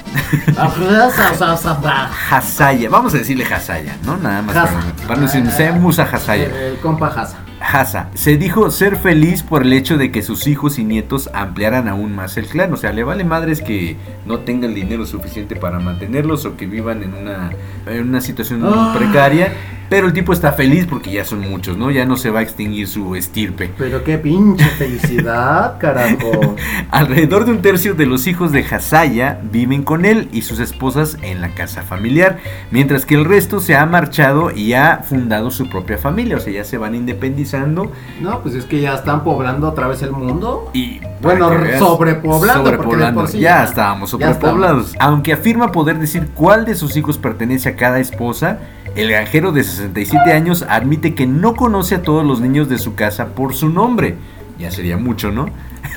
[2.29, 4.17] Hasaya, vamos a decirle Hasaya, ¿no?
[4.17, 4.73] Nada más Hasa.
[4.73, 6.43] para, para no decir, se Musa Hasaya.
[6.43, 7.37] El, el compa Hasa.
[7.61, 11.87] Hasa se dijo ser feliz por el hecho de que sus hijos y nietos ampliaran
[11.87, 12.73] aún más el clan.
[12.73, 17.03] O sea, le vale madres que no tengan dinero suficiente para mantenerlos o que vivan
[17.03, 17.51] en una,
[17.85, 18.93] en una situación Ah.
[18.97, 19.53] precaria.
[19.89, 21.89] Pero el tipo está feliz porque ya son muchos, ¿no?
[21.91, 23.71] Ya no se va a extinguir su estirpe.
[23.77, 26.55] Pero qué pinche felicidad, carajo.
[26.91, 31.17] Alrededor de un tercio de los hijos de Hasaya viven con él y sus esposas
[31.21, 32.37] en la casa familiar,
[32.71, 36.53] mientras que el resto se ha marchado y ha fundado su propia familia, o sea,
[36.53, 40.69] ya se van independizando No, pues es que ya están poblando otra vez el mundo.
[40.73, 41.49] y Bueno,
[41.79, 43.27] sobrepoblando, sobrepoblando.
[43.27, 44.95] sí ya ya- estábamos ya sobrepoblados.
[44.99, 48.59] Aunque afirma poder decir cuál de sus hijos pertenece a cada esposa,
[48.99, 52.95] el granjero de 67 años admite que no conoce a todos los niños de su
[52.95, 54.15] casa por su nombre.
[54.59, 55.49] Ya sería mucho, ¿no?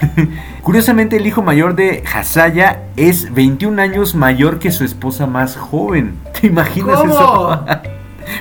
[0.63, 6.15] Curiosamente, el hijo mayor de Hasaya es 21 años mayor que su esposa más joven.
[6.41, 7.13] ¿Te imaginas ¿Cómo?
[7.13, 7.65] eso?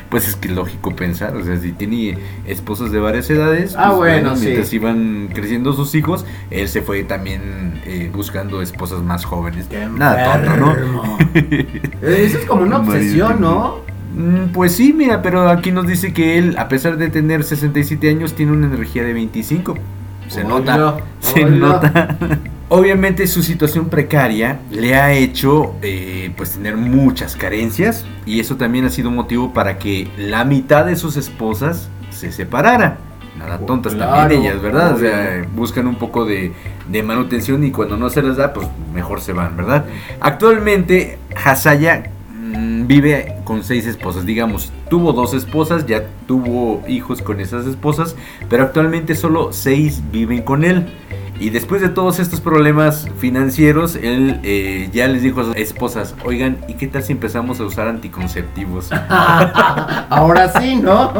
[0.10, 3.88] Pues es que es lógico pensar, o sea, si tiene esposas de varias edades, Ah,
[3.98, 9.26] pues, bueno, mientras iban creciendo sus hijos, él se fue también eh, buscando esposas más
[9.26, 9.68] jóvenes.
[9.98, 11.18] Nada tonto, ¿no?
[12.08, 13.91] Eso es como una obsesión, ¿no?
[14.14, 18.10] Mm, Pues sí, mira, pero aquí nos dice que él, a pesar de tener 67
[18.10, 19.76] años, tiene una energía de 25.
[20.28, 22.18] Se nota, se nota.
[22.70, 28.86] Obviamente su situación precaria le ha hecho eh, pues tener muchas carencias y eso también
[28.86, 32.98] ha sido motivo para que la mitad de sus esposas se separara.
[33.38, 34.94] Nada tontas claro, también ellas, ¿verdad?
[34.96, 36.54] O sea, buscan un poco de,
[36.88, 39.86] de manutención y cuando no se les da, pues mejor se van, ¿verdad?
[40.22, 42.04] Actualmente Hasaya
[42.88, 48.16] vive con seis esposas, digamos, tuvo dos esposas, ya tuvo hijos con esas esposas,
[48.50, 50.88] pero actualmente solo seis viven con él.
[51.42, 56.14] Y después de todos estos problemas financieros, él eh, ya les dijo a sus esposas,
[56.24, 58.92] oigan, ¿y qué tal si empezamos a usar anticonceptivos?
[60.10, 61.12] Ahora sí, ¿no?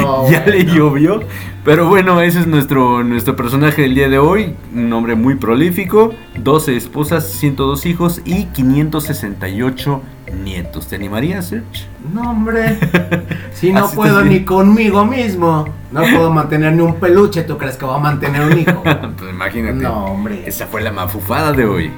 [0.00, 1.20] No, ya le llovió.
[1.62, 4.54] Pero bueno, ese es nuestro, nuestro personaje del día de hoy.
[4.74, 6.14] Un hombre muy prolífico.
[6.38, 10.00] 12 esposas, 102 hijos y 568
[10.32, 10.88] nietos.
[10.88, 11.86] ¿Te animarías, Serge?
[12.12, 12.78] No, hombre.
[13.56, 15.66] Si no puedo ni conmigo mismo.
[15.90, 17.42] No puedo mantener ni un peluche.
[17.42, 18.82] ¿Tú crees que voy a mantener un hijo?
[19.16, 19.78] pues imagínate.
[19.78, 20.42] No, hombre.
[20.46, 21.90] Esa fue la mafufada de hoy.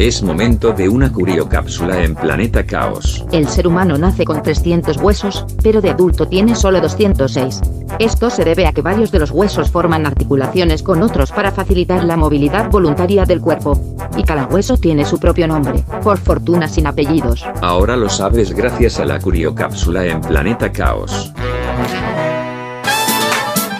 [0.00, 3.22] Es momento de una curiocápsula en Planeta Caos.
[3.32, 7.60] El ser humano nace con 300 huesos, pero de adulto tiene solo 206.
[7.98, 12.02] Esto se debe a que varios de los huesos forman articulaciones con otros para facilitar
[12.04, 13.78] la movilidad voluntaria del cuerpo.
[14.16, 17.44] Y cada hueso tiene su propio nombre, por fortuna sin apellidos.
[17.60, 21.30] Ahora lo sabes gracias a la curiocápsula en Planeta Caos.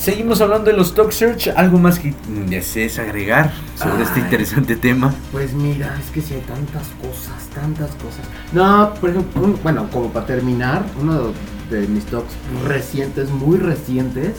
[0.00, 1.48] Seguimos hablando de los Talk Search.
[1.54, 2.14] ¿Algo más que
[2.48, 5.12] desees agregar sobre este interesante tema?
[5.30, 8.24] Pues mira, es que si hay tantas cosas, tantas cosas.
[8.52, 11.32] No, por ejemplo, un- bueno, como para terminar, uno
[11.70, 12.32] de mis talks
[12.66, 14.36] recientes, muy recientes,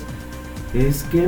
[0.74, 1.28] es que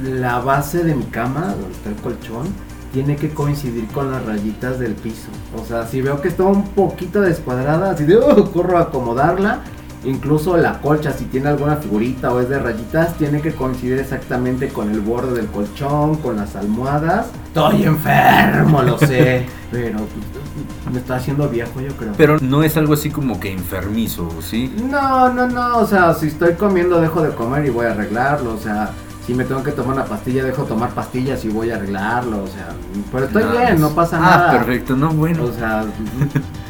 [0.00, 2.46] la base de mi cama, donde está el colchón,
[2.92, 5.26] tiene que coincidir con las rayitas del piso.
[5.60, 9.60] O sea, si veo que está un poquito descuadrada, así de, "Oh", corro a acomodarla.
[10.04, 14.68] Incluso la colcha, si tiene alguna figurita o es de rayitas, tiene que coincidir exactamente
[14.68, 17.26] con el borde del colchón, con las almohadas.
[17.46, 19.46] Estoy enfermo, lo sé.
[19.70, 22.12] Pero pues, me está haciendo viejo, yo creo.
[22.16, 24.72] Pero no es algo así como que enfermizo, ¿sí?
[24.88, 28.54] No, no, no, o sea, si estoy comiendo dejo de comer y voy a arreglarlo,
[28.54, 28.90] o sea,
[29.26, 32.44] si me tengo que tomar una pastilla dejo de tomar pastillas y voy a arreglarlo,
[32.44, 32.68] o sea,
[33.10, 34.52] pero estoy bien, pues- no pasa ah, nada.
[34.52, 35.44] perfecto, no, bueno.
[35.44, 35.84] O sea,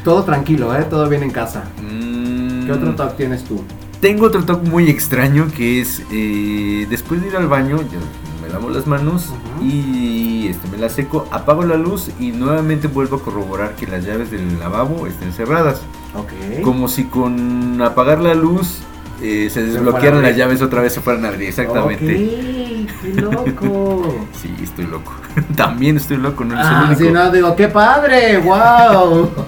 [0.03, 1.63] todo tranquilo, eh, todo bien en casa.
[1.79, 2.36] Mm,
[2.67, 3.63] ¿Qué otro talk tienes tú?
[4.01, 7.99] Tengo otro talk muy extraño que es eh, después de ir al baño, yo
[8.41, 13.15] me lavo las manos y este, me las seco, apago la luz y nuevamente vuelvo
[13.15, 15.81] a corroborar que las llaves del lavabo estén cerradas.
[16.13, 16.61] Ok.
[16.61, 18.81] Como si con apagar la luz
[19.21, 21.47] eh, se desbloquearan las llaves otra vez se fueran a abrir.
[21.47, 22.85] Exactamente.
[22.85, 24.27] Ok, qué loco.
[24.41, 25.13] Sí, estoy loco.
[25.55, 27.01] También estoy loco, no el ah, único.
[27.01, 29.31] sí, no, digo, qué padre, wow.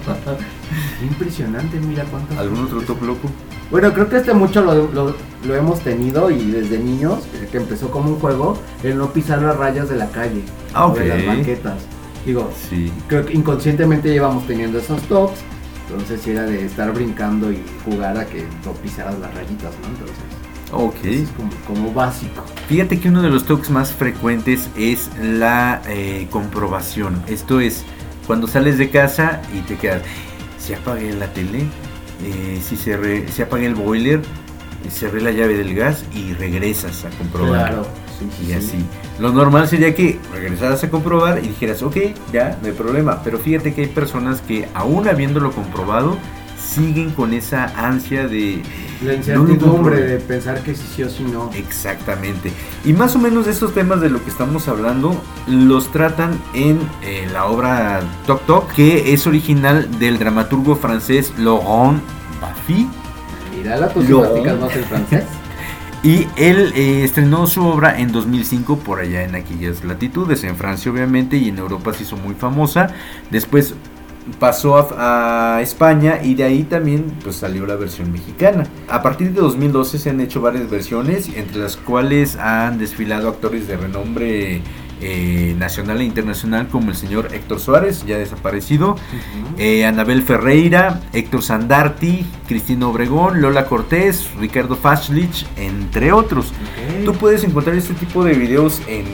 [1.02, 2.38] Impresionante, mira cuánto.
[2.38, 3.28] ¿Algún otro top loco?
[3.70, 5.14] Bueno, creo que este mucho lo, lo-
[5.46, 9.40] lo hemos tenido y desde niños, eh, que empezó como un juego, el no pisar
[9.42, 10.42] las rayas de la calle,
[10.74, 11.78] Ah, o de las banquetas.
[12.26, 12.92] Digo, Sí.
[13.08, 15.38] creo que inconscientemente llevamos teniendo esos tops,
[15.88, 19.88] entonces era de estar brincando y jugar a que no pisaras las rayitas, ¿no?
[19.88, 20.16] Entonces,
[20.72, 21.04] Ok.
[21.04, 22.44] es como, como básico.
[22.68, 27.22] Fíjate que uno de los toques más frecuentes es la eh, comprobación.
[27.26, 27.84] Esto es
[28.26, 30.02] cuando sales de casa y te quedas,
[30.70, 31.66] si apagué la tele,
[32.22, 34.22] eh, si, si apagué el boiler,
[34.88, 37.72] cerré la llave del gas y regresas a comprobar.
[37.72, 38.52] Claro, sí, sí, y sí.
[38.52, 38.86] así.
[39.18, 41.96] Lo normal sería que regresaras a comprobar y dijeras, ok,
[42.32, 43.20] ya, no hay problema.
[43.24, 46.16] Pero fíjate que hay personas que aún habiéndolo comprobado,
[46.60, 48.62] siguen con esa ansia de...
[49.02, 50.02] La "No incertidumbre comprobé".
[50.06, 51.50] de pensar que sí sí o sí no.
[51.54, 52.52] Exactamente.
[52.84, 56.78] Y más o menos de estos temas de lo que estamos hablando los tratan en
[57.02, 62.02] eh, la obra Toc Toc, que es original del dramaturgo francés Laurent
[62.40, 62.86] Baffy.
[63.52, 65.24] Sí Lo- practicas más el francés.
[66.02, 70.90] Y él eh, estrenó su obra en 2005 por allá en aquellas latitudes, en Francia
[70.90, 72.88] obviamente y en Europa se hizo muy famosa.
[73.30, 73.74] Después
[74.38, 78.66] pasó a, a España y de ahí también pues salió la versión mexicana.
[78.88, 83.66] A partir de 2012 se han hecho varias versiones, entre las cuales han desfilado actores
[83.66, 84.62] de renombre
[85.02, 88.96] eh, nacional e internacional como el señor Héctor Suárez, ya desaparecido,
[89.56, 96.52] eh, Anabel Ferreira, Héctor Sandarti, Cristina Obregón, Lola Cortés, Ricardo Fashlich, entre otros.
[97.06, 99.06] Tú puedes encontrar este tipo de videos en,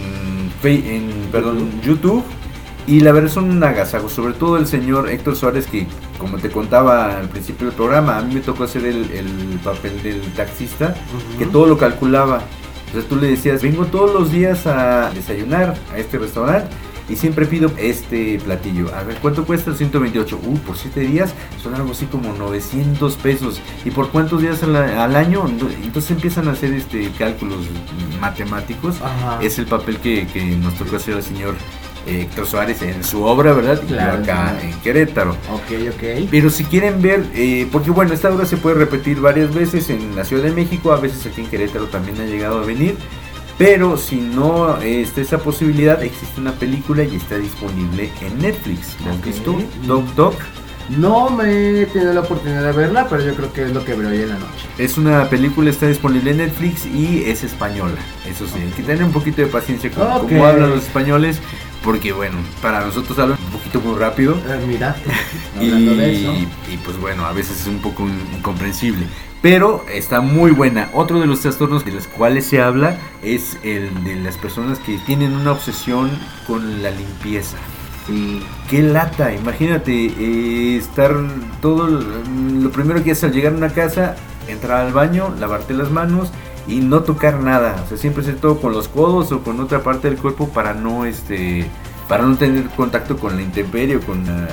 [0.65, 2.25] en perdón, YouTube.
[2.87, 6.51] Y la verdad son un agasajo, sobre todo el señor Héctor Suárez que, como te
[6.51, 10.95] contaba al principio del programa, a mí me tocó hacer el, el papel del taxista,
[11.39, 12.43] que todo lo calculaba.
[12.87, 16.68] Entonces tú le decías, vengo todos los días a desayunar a este restaurante
[17.09, 18.95] y siempre pido este platillo.
[18.95, 19.74] A ver, ¿cuánto cuesta?
[19.74, 20.39] 128.
[20.45, 23.61] Uh, por 7 días son algo así como 900 pesos.
[23.84, 25.45] ¿Y por cuántos días al, al año?
[25.82, 27.66] Entonces empiezan a hacer este cálculos
[28.20, 29.01] matemáticos.
[29.03, 29.39] Ajá.
[29.43, 31.55] Es el papel que, que nos tocó hacer al señor
[32.07, 33.83] Héctor Suárez en su obra, ¿verdad?
[33.87, 35.33] Claro, acá en Querétaro.
[35.53, 36.29] Ok, ok.
[36.31, 40.15] Pero si quieren ver, eh, porque bueno, esta obra se puede repetir varias veces en
[40.15, 42.97] la Ciudad de México, a veces aquí en Querétaro también ha llegado a venir.
[43.59, 48.97] Pero si no eh, está esa posibilidad, existe una película y está disponible en Netflix.
[49.05, 49.59] ¿La has visto?
[49.87, 50.35] Doc Doc.
[50.91, 53.95] No me he tenido la oportunidad de verla, pero yo creo que es lo que
[53.95, 54.69] veré hoy en la noche.
[54.79, 57.97] Es una película, está disponible en Netflix y es española.
[58.25, 61.41] Eso sí, hay que tener un poquito de paciencia con cómo hablan los españoles.
[61.87, 64.34] Porque bueno, para nosotros hablan un poquito muy rápido.
[64.47, 64.95] Eh, mira,
[65.61, 66.34] y, de eso.
[66.70, 69.07] y, pues bueno, a veces es un poco in- incomprensible.
[69.41, 70.91] Pero está muy buena.
[70.93, 74.99] Otro de los trastornos de los cuales se habla es el de las personas que
[74.99, 76.11] tienen una obsesión
[76.47, 77.57] con la limpieza.
[78.09, 78.43] Sí.
[78.68, 81.12] Qué lata, imagínate eh, estar
[81.62, 84.16] todo, lo primero que haces al llegar a una casa,
[84.49, 86.30] entrar al baño, lavarte las manos
[86.69, 89.81] y no tocar nada, o sea, siempre hacer todo con los codos o con otra
[89.83, 91.67] parte del cuerpo para no este
[92.09, 94.49] para no tener contacto con la intemperie o con la-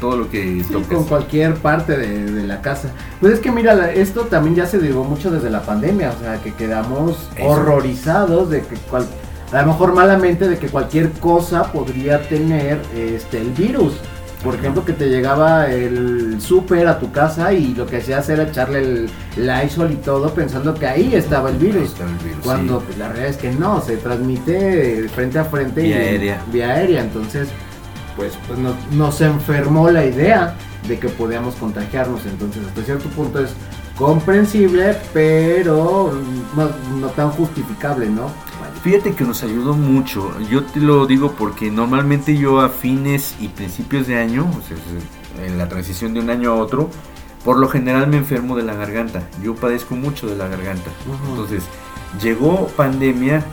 [0.00, 2.90] todo lo que Sí, con cualquier parte de, de la casa.
[3.20, 6.42] Pues es que mira, esto también ya se dio mucho desde la pandemia, o sea,
[6.42, 7.46] que quedamos Eso.
[7.46, 9.06] horrorizados de que cual,
[9.52, 13.92] a lo mejor malamente de que cualquier cosa podría tener este el virus.
[14.42, 18.42] Por ejemplo, que te llegaba el súper a tu casa y lo que hacías era
[18.42, 21.90] echarle el Lysol y todo pensando que ahí estaba el virus.
[21.90, 22.84] estaba el virus, Cuando sí.
[22.86, 26.42] pues, la realidad es que no, se transmite frente a frente Vía y aérea.
[26.52, 27.02] vía aérea.
[27.02, 27.48] Entonces,
[28.16, 30.56] pues, pues no- nos enfermó la idea
[30.88, 32.26] de que podíamos contagiarnos.
[32.26, 33.50] Entonces, hasta cierto punto es
[33.96, 36.12] comprensible, pero
[36.56, 36.68] no,
[36.98, 38.26] no tan justificable, ¿no?
[38.82, 40.32] Fíjate que nos ayudó mucho.
[40.50, 44.76] Yo te lo digo porque normalmente yo a fines y principios de año, o sea,
[45.46, 46.90] en la transición de un año a otro,
[47.44, 49.28] por lo general me enfermo de la garganta.
[49.40, 50.90] Yo padezco mucho de la garganta.
[51.28, 51.62] Entonces,
[52.20, 53.44] llegó pandemia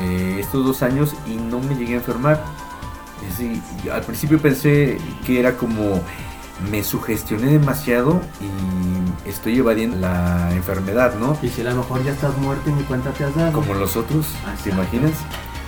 [0.00, 2.42] eh, estos dos años y no me llegué a enfermar.
[3.28, 6.00] Es decir, yo al principio pensé que era como
[6.70, 11.36] me sugestioné demasiado y estoy evadiendo la enfermedad, ¿no?
[11.42, 13.52] Y si a lo mejor ya estás muerto y ni cuenta te has dado.
[13.52, 14.26] Como los otros,
[14.64, 15.12] ¿te imaginas?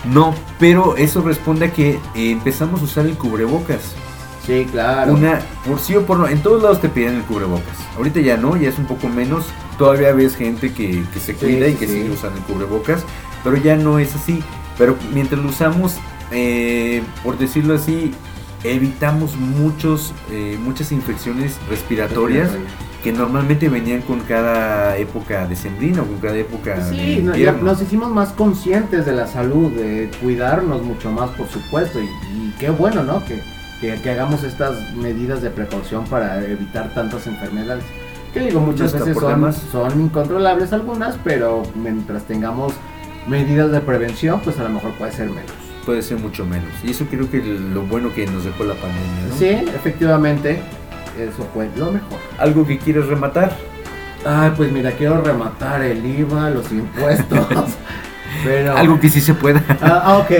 [0.05, 3.81] No, pero eso responde a que eh, empezamos a usar el cubrebocas.
[4.45, 5.13] Sí, claro.
[5.13, 7.77] Una, por sí o por no, en todos lados te piden el cubrebocas.
[7.95, 9.45] Ahorita ya no, ya es un poco menos.
[9.77, 11.93] Todavía ves gente que, que se Sí, cuida y que sí.
[11.93, 13.03] sigue usando el cubrebocas,
[13.43, 14.43] pero ya no es así.
[14.79, 15.95] Pero mientras lo usamos,
[16.31, 18.13] eh, por decirlo así,
[18.63, 22.49] evitamos muchos, eh, muchas infecciones respiratorias
[23.03, 27.51] que normalmente venían con cada época decembrina o con cada época de Sí, no- ya
[27.53, 32.53] nos hicimos más conscientes de la salud, de cuidarnos mucho más, por supuesto, y, y
[32.59, 33.25] qué bueno, ¿no?
[33.25, 33.41] Que,
[33.81, 37.83] que- que hagamos estas medidas de precaución para evitar tantas enfermedades.
[38.35, 39.15] Que digo, muchas veces
[39.71, 42.73] son, son incontrolables algunas, pero mientras tengamos
[43.27, 45.51] medidas de prevención, pues a lo mejor puede ser menos.
[45.85, 46.69] Puede ser mucho menos.
[46.83, 49.35] Y eso creo que lo bueno que nos dejó la pandemia, ¿no?
[49.35, 50.61] Sí, efectivamente,
[51.17, 52.19] eso fue lo mejor.
[52.37, 53.55] ¿Algo que quieres rematar?
[54.25, 57.47] Ay, pues mira, quiero rematar el IVA, los impuestos.
[58.43, 58.77] pero...
[58.77, 59.63] Algo que sí se pueda.
[59.81, 60.31] Ah, ah, ok.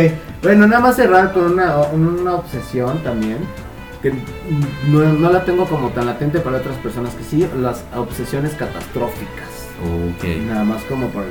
[0.43, 3.39] Bueno, nada más cerrar con una, una obsesión también.
[4.01, 4.13] Que
[4.87, 9.69] no, no la tengo como tan latente para otras personas que sí, las obsesiones catastróficas.
[9.79, 10.23] Ok.
[10.47, 11.23] Nada más como por...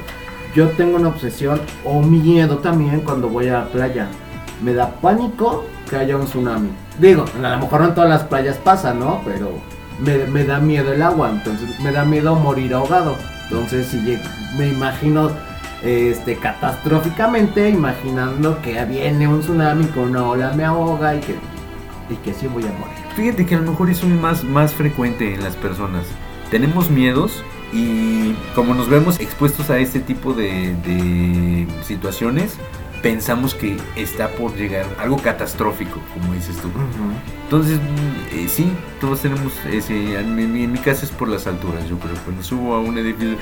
[0.55, 4.09] Yo tengo una obsesión o miedo también cuando voy a la playa.
[4.63, 6.71] Me da pánico que haya un tsunami.
[6.99, 9.21] Digo, a lo mejor no en todas las playas pasa, ¿no?
[9.25, 9.53] Pero
[10.01, 13.17] me, da miedo el agua, entonces me da miedo morir ahogado.
[13.45, 14.19] Entonces si
[14.57, 15.31] me imagino
[15.83, 21.35] este catastróficamente imaginando que viene un tsunami con una ola me ahoga y que
[22.11, 22.97] y que sí voy a morir.
[23.15, 26.05] Fíjate que a lo mejor eso es más, más frecuente en las personas.
[26.51, 32.57] Tenemos miedos y como nos vemos expuestos a este tipo de, de situaciones,
[33.03, 36.69] pensamos que está por llegar algo catastrófico, como dices tú.
[37.45, 40.19] Entonces, mm, eh, sí, todos tenemos ese.
[40.21, 41.89] En mi, en mi caso es por las alturas.
[41.89, 43.37] Yo creo cuando subo a un edificio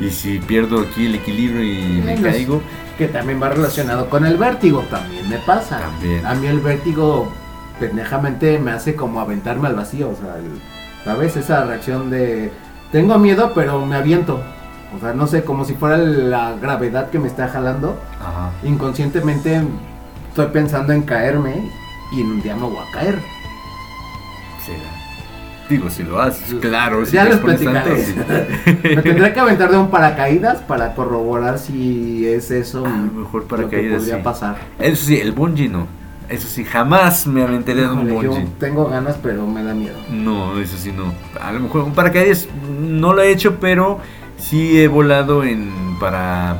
[0.00, 2.60] y si pierdo aquí el equilibrio y me caigo,
[2.98, 5.78] Que también va relacionado con el vértigo, también me pasa.
[5.80, 6.26] También.
[6.26, 7.32] A mí el vértigo
[7.80, 10.60] pendejamente me hace como aventarme al vacío, o sea, el-
[11.04, 11.36] ¿sabes?
[11.36, 12.52] Esa reacción de
[12.92, 14.40] tengo miedo, pero me aviento.
[14.94, 17.98] O sea, no sé, como si fuera la gravedad que me está jalando.
[18.20, 18.50] Ajá.
[18.62, 19.62] Inconscientemente
[20.28, 21.70] estoy pensando en caerme
[22.12, 23.18] y en un día me voy a caer.
[25.68, 27.06] digo, si lo haces, claro.
[27.06, 28.04] si ya les platicaré.
[28.04, 28.14] sí.
[28.82, 32.84] me tendré que aventar de un paracaídas para corroborar si es eso.
[32.84, 33.98] A lo mejor lo que paracaídas.
[34.00, 34.22] podría sí.
[34.22, 34.56] pasar.
[34.78, 36.01] Eso sí, el bungee no.
[36.32, 38.48] Eso sí, jamás me aventaré de un Híjole, yo bungee.
[38.58, 39.96] tengo ganas, pero me da miedo.
[40.10, 41.12] No, eso sí no.
[41.40, 42.48] A lo mejor un paracaídas
[42.80, 43.98] no lo he hecho, pero
[44.38, 45.70] sí he volado en
[46.00, 46.56] para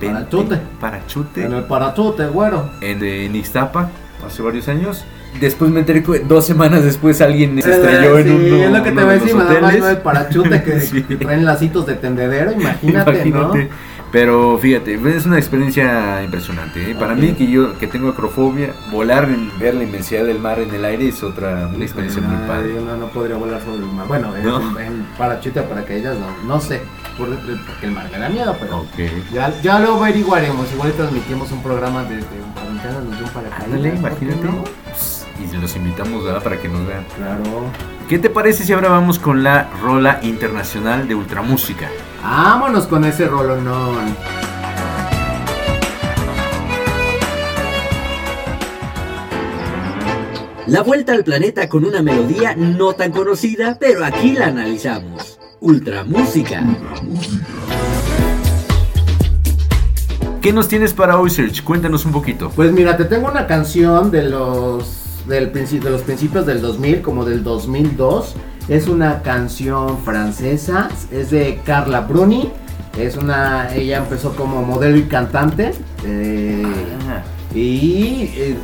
[0.00, 0.58] Parachute.
[0.80, 1.44] Parachute.
[1.44, 2.70] En el parachute, güero.
[2.80, 3.90] En, en Ixtapa
[4.24, 5.04] hace varios años.
[5.40, 8.82] Después me enteré que dos semanas después alguien se estrelló en Sí, uno, es lo
[8.82, 11.02] que te voy a de decir, nada más no el parachute que, Sí.
[11.02, 13.68] que traen lacitos de tendedero, imagínate, Imagínate.
[14.16, 16.90] Pero fíjate, es una experiencia impresionante.
[16.90, 16.94] ¿eh?
[16.94, 17.18] Para Ok.
[17.18, 20.86] mí, que yo que tengo acrofobia, volar, en, ver la inmensidad del mar en el
[20.86, 22.46] aire es otra una experiencia muy ¿no?
[22.46, 22.74] padre.
[22.76, 24.06] Yo no, no podría volar sobre el mar.
[24.08, 24.80] Bueno, en- ¿No?
[24.80, 26.80] en, parachute o paracaídas no, no sé,
[27.18, 28.98] por- porque el mar me da miedo, pero Ok.
[29.34, 30.72] ya, ya lo averiguaremos.
[30.72, 32.42] Igual transmitimos un programa desde de
[33.22, 33.64] un paracaídas.
[33.64, 34.70] Ándale, ¿por qué imagínate.
[35.54, 36.42] Y los invitamos ¿verdad?
[36.42, 37.04] para que nos vean.
[37.18, 37.42] Claro.
[38.08, 41.90] ¿Qué te parece si ahora vamos con la rola internacional de ultramúsica?
[42.28, 44.16] Vámonos con ese rolonón.
[50.66, 55.38] La vuelta al planeta con una melodía no tan conocida, pero aquí la analizamos.
[55.60, 56.64] Ultramúsica.
[60.42, 61.30] ¿Qué nos tienes para hoy?
[61.64, 62.50] Cuéntanos un poquito.
[62.50, 67.24] Pues mira, te tengo una canción de los del de los principios del 2000, como
[67.24, 68.34] del 2002.
[68.68, 72.50] Es una canción francesa, es de Carla Bruni.
[72.98, 75.72] Es una, ella empezó como modelo y cantante.
[76.04, 76.62] eh,
[77.54, 78.56] y eh,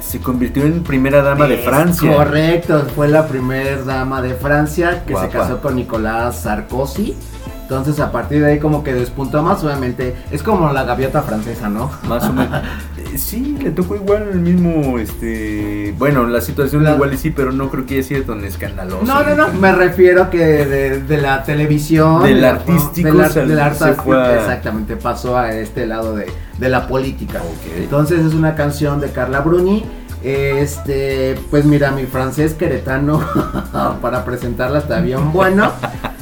[0.00, 2.14] se convirtió en primera dama de Francia.
[2.14, 5.26] Correcto, fue la primera dama de Francia que Guapa.
[5.30, 7.16] se casó con Nicolás Sarkozy.
[7.62, 10.14] Entonces a partir de ahí como que despuntó más, obviamente.
[10.30, 11.90] Es como la gaviota francesa, ¿no?
[12.08, 12.62] Más o menos.
[13.18, 15.94] Sí, le tocó igual el mismo, este...
[15.98, 19.04] Bueno, la situación La- igual y sí, pero no creo que haya sido tan escandaloso.
[19.04, 22.22] No, no, no, me refiero que de, de la televisión.
[22.22, 25.86] Del de artístico del ar- sal- del arte- se fue a- Exactamente, pasó a este
[25.86, 26.26] lado de,
[26.58, 27.40] de la política.
[27.78, 29.84] Entonces es una canción de Carla Bruni.
[30.22, 33.20] Este, pues mira, mi francés queretano
[34.02, 35.70] para presentarla está bien bueno.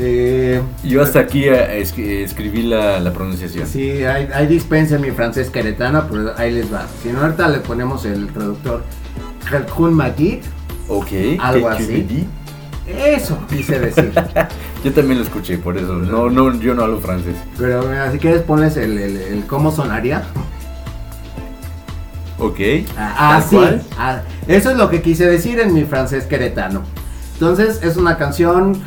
[0.00, 3.66] Eh, Yo hasta aquí eh, es- escribí la, la pronunciación.
[3.66, 6.86] Sí, hay, hay dispensa en mi francés queretano, pero ahí les va.
[7.02, 8.82] Si no, ahorita le ponemos el traductor
[9.50, 10.38] Hercule Magid.
[10.88, 11.08] Ok.
[11.40, 12.26] Algo ¿qué- qué así.
[12.86, 14.12] Eso quise decir.
[14.84, 15.92] Yo también lo escuché, por eso.
[15.94, 17.36] No, no, yo no hablo francés.
[17.56, 20.22] Pero mira, si quieres ponles el, el- el cómo sonaría.
[22.38, 22.58] Ok.
[22.98, 23.56] Ah, tal sí.
[23.56, 23.82] cual.
[23.96, 26.82] Ah, eso es lo que quise decir en mi francés queretano.
[27.34, 28.82] Entonces es una canción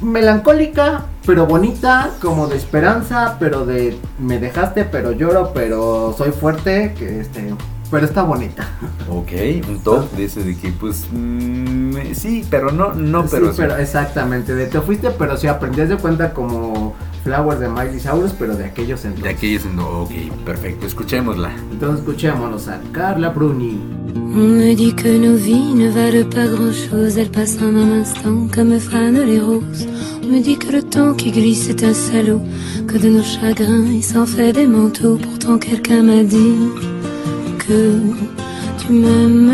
[0.00, 6.94] melancólica, pero bonita, como de esperanza, pero de me dejaste, pero lloro, pero soy fuerte,
[6.98, 7.54] que este,
[7.90, 8.66] pero está bonita.
[9.10, 9.32] Ok,
[9.68, 13.54] un top de ese de que pues mm, sí, pero no, no, pero, sí.
[13.56, 16.94] pero exactamente, de te fuiste, pero sí aprendías de cuenta como
[17.28, 19.22] Flowers de Miley Cyrus, pero de aquellos entonces.
[19.22, 20.12] De aquellos ok,
[20.46, 21.50] perfecto, escuchémosla.
[21.72, 23.78] Entonces escuchémonos a Carla Bruni.
[24.14, 28.48] On me dit que nos vies ne valent pas grand-chose, elles passent en un instant
[28.54, 29.86] comme fanent les roses.
[30.22, 32.40] On me dit que le temps qui glisse est un salaud,
[32.86, 35.18] que de nos chagrins il s'en fait des manteaux.
[35.18, 36.56] Pourtant quelqu'un m'a dit
[37.58, 38.00] que
[38.78, 39.52] tu m'aimes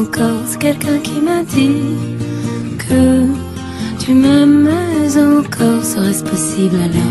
[0.00, 0.40] encore.
[0.46, 1.98] C'est quelqu'un qui m'a dit
[2.78, 3.43] que
[4.04, 4.68] tu m'aimes
[5.38, 5.82] encore.
[5.82, 7.02] Serait-ce possible alors?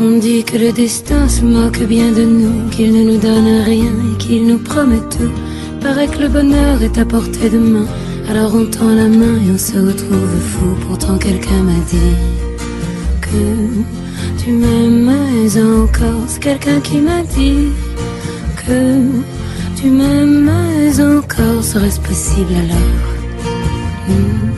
[0.00, 3.92] On dit que le destin se moque bien de nous, qu'il ne nous donne rien
[4.12, 5.32] et qu'il nous promet tout.
[5.80, 7.86] Paraît que le bonheur est à portée de main,
[8.30, 10.66] alors on tend la main et on se retrouve fou.
[10.86, 12.16] Pourtant quelqu'un m'a dit
[13.20, 14.05] que
[14.46, 15.10] tu m'aimes
[15.82, 16.22] encore.
[16.28, 17.68] C'est quelqu'un qui m'a dit
[18.64, 19.00] que
[19.74, 20.48] tu m'aimes
[21.00, 21.64] encore.
[21.64, 22.92] Serait-ce possible alors?
[24.06, 24.50] Hmm.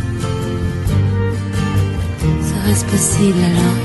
[2.49, 3.78] Serait-ce possible alors?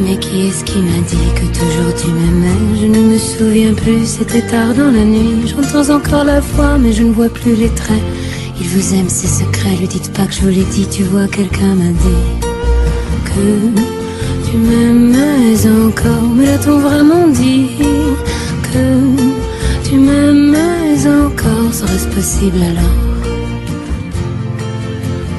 [0.00, 2.80] Mais qui est-ce qui m'a dit que toujours tu m'aimais?
[2.80, 5.46] Je ne me souviens plus, c'était tard dans la nuit.
[5.46, 8.02] J'entends encore la voix, mais je ne vois plus les traits.
[8.64, 10.86] Il vous aime, c'est secret, lui dites pas que je vous l'ai dit.
[10.88, 12.46] Tu vois, quelqu'un m'a dit
[13.24, 16.28] que tu m'aimais encore.
[16.36, 17.70] Mais l'a-t-on vraiment dit
[18.62, 20.96] que tu m'aimais
[21.26, 22.98] encore Serait-ce possible alors?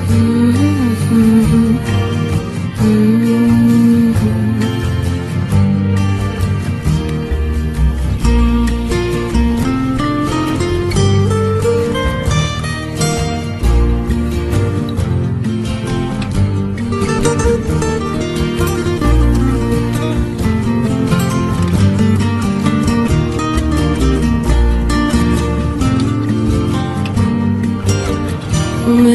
[0.10, 0.73] Mhm,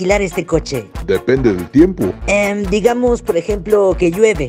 [0.00, 0.86] Alquilar este coche?
[1.04, 2.14] Depende del tiempo.
[2.26, 4.48] Em, digamos, por ejemplo, que llueve.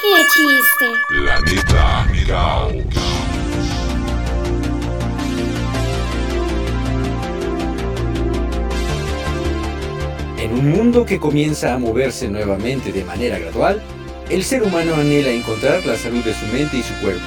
[0.00, 0.86] qué chiste.
[1.10, 2.06] Planeta.
[10.38, 13.82] En un mundo que comienza a moverse nuevamente de manera gradual,
[14.30, 17.20] el ser humano anhela encontrar la salud de su mente y su cuerpo.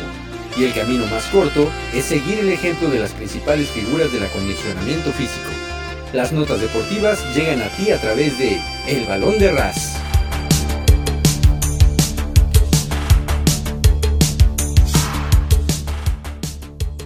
[0.57, 5.11] Y el camino más corto es seguir el ejemplo de las principales figuras del acondicionamiento
[5.11, 5.56] físico.
[6.13, 9.97] Las notas deportivas llegan a ti a través de El Balón de Ras.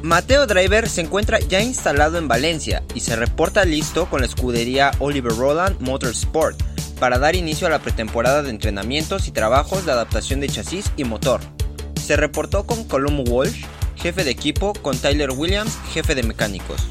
[0.04, 4.92] Mateo Driver se encuentra ya instalado en Valencia y se reporta listo con la escudería
[5.00, 6.62] Oliver Roland Motorsport
[7.00, 11.06] para dar inicio a la pretemporada de entrenamientos y trabajos de adaptación de chasis y
[11.06, 11.42] motor.
[11.96, 16.86] Se reportó con Colum Walsh, jefe de equipo, con Tyler Williams, jefe de mecánicos.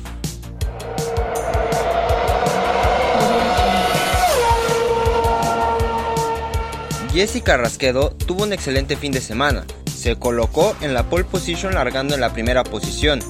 [7.12, 9.64] Jesse Carrasquedo tuvo un excelente fin de semana.
[9.92, 13.20] Se colocó en la pole position largando en la primera posición.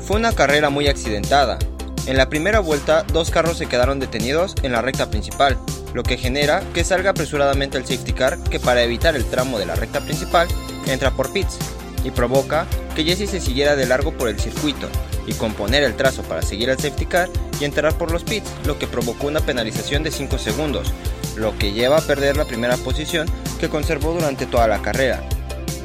[0.00, 1.58] Fue una carrera muy accidentada.
[2.06, 5.58] En la primera vuelta, dos carros se quedaron detenidos en la recta principal,
[5.92, 9.66] lo que genera que salga apresuradamente el safety car que para evitar el tramo de
[9.66, 10.48] la recta principal
[10.86, 11.58] entra por pits
[12.04, 12.66] y provoca
[12.96, 14.88] que Jesse se siguiera de largo por el circuito
[15.26, 17.28] y componer el trazo para seguir al safety car
[17.60, 20.94] y entrar por los pits, lo que provocó una penalización de 5 segundos,
[21.38, 23.28] lo que lleva a perder la primera posición
[23.60, 25.22] que conservó durante toda la carrera.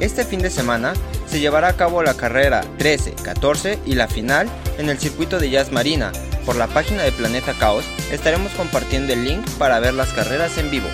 [0.00, 0.94] Este fin de semana
[1.26, 4.48] se llevará a cabo la carrera 13, 14 y la final
[4.78, 6.12] en el circuito de Jazz Marina,
[6.44, 10.70] por la página de Planeta Caos estaremos compartiendo el link para ver las carreras en
[10.70, 10.88] vivo.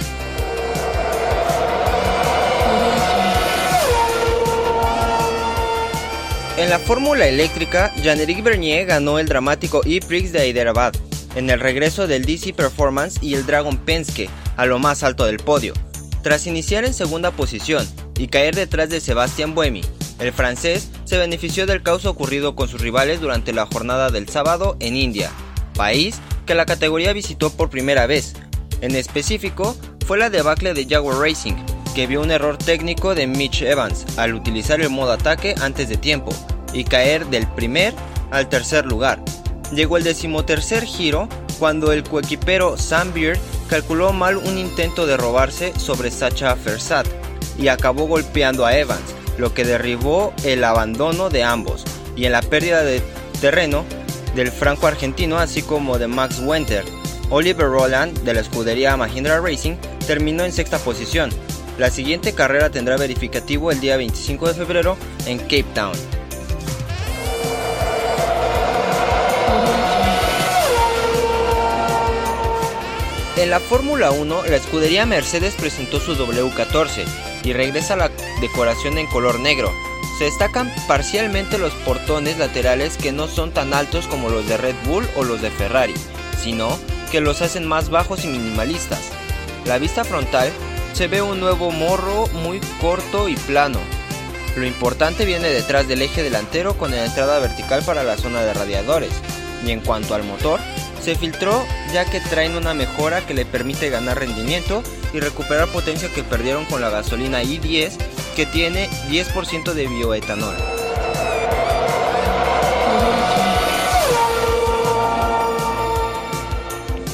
[6.56, 10.92] En la fórmula eléctrica, Jean-Éric Bernier ganó el dramático E-Prix de Hyderabad,
[11.34, 15.38] en el regreso del DC Performance y el Dragon Penske a lo más alto del
[15.38, 15.74] podio.
[16.22, 17.86] Tras iniciar en segunda posición
[18.18, 19.82] y caer detrás de Sebastián Buemi,
[20.18, 24.76] el francés se benefició del caos ocurrido con sus rivales durante la jornada del sábado
[24.80, 25.30] en India,
[25.74, 28.34] país que la categoría visitó por primera vez.
[28.82, 29.76] En específico,
[30.06, 31.54] fue la debacle de Jaguar Racing,
[31.94, 35.96] que vio un error técnico de Mitch Evans al utilizar el modo ataque antes de
[35.96, 36.32] tiempo
[36.72, 37.94] y caer del primer
[38.30, 39.22] al tercer lugar.
[39.72, 45.72] Llegó el decimotercer giro cuando el coequipero Sam Beard calculó mal un intento de robarse
[45.78, 47.06] sobre Sacha Fersat
[47.56, 51.84] y acabó golpeando a Evans, lo que derribó el abandono de ambos
[52.16, 53.00] y en la pérdida de
[53.40, 53.84] terreno
[54.34, 56.84] del franco argentino así como de Max Winter.
[57.30, 61.30] Oliver Roland de la escudería Mahindra Racing terminó en sexta posición.
[61.78, 64.96] La siguiente carrera tendrá verificativo el día 25 de febrero
[65.26, 66.19] en Cape Town.
[73.40, 77.06] En la Fórmula 1, la escudería Mercedes presentó su W14
[77.42, 79.72] y regresa la decoración en color negro.
[80.18, 84.74] Se destacan parcialmente los portones laterales que no son tan altos como los de Red
[84.84, 85.94] Bull o los de Ferrari,
[86.38, 86.78] sino
[87.10, 89.00] que los hacen más bajos y minimalistas.
[89.64, 90.50] La vista frontal
[90.92, 93.78] se ve un nuevo morro muy corto y plano.
[94.54, 98.52] Lo importante viene detrás del eje delantero con la entrada vertical para la zona de
[98.52, 99.12] radiadores.
[99.64, 100.60] Y en cuanto al motor,
[101.02, 104.82] se filtró ya que traen una mejora que le permite ganar rendimiento
[105.12, 107.92] y recuperar potencia que perdieron con la gasolina i10
[108.36, 110.54] que tiene 10% de bioetanol.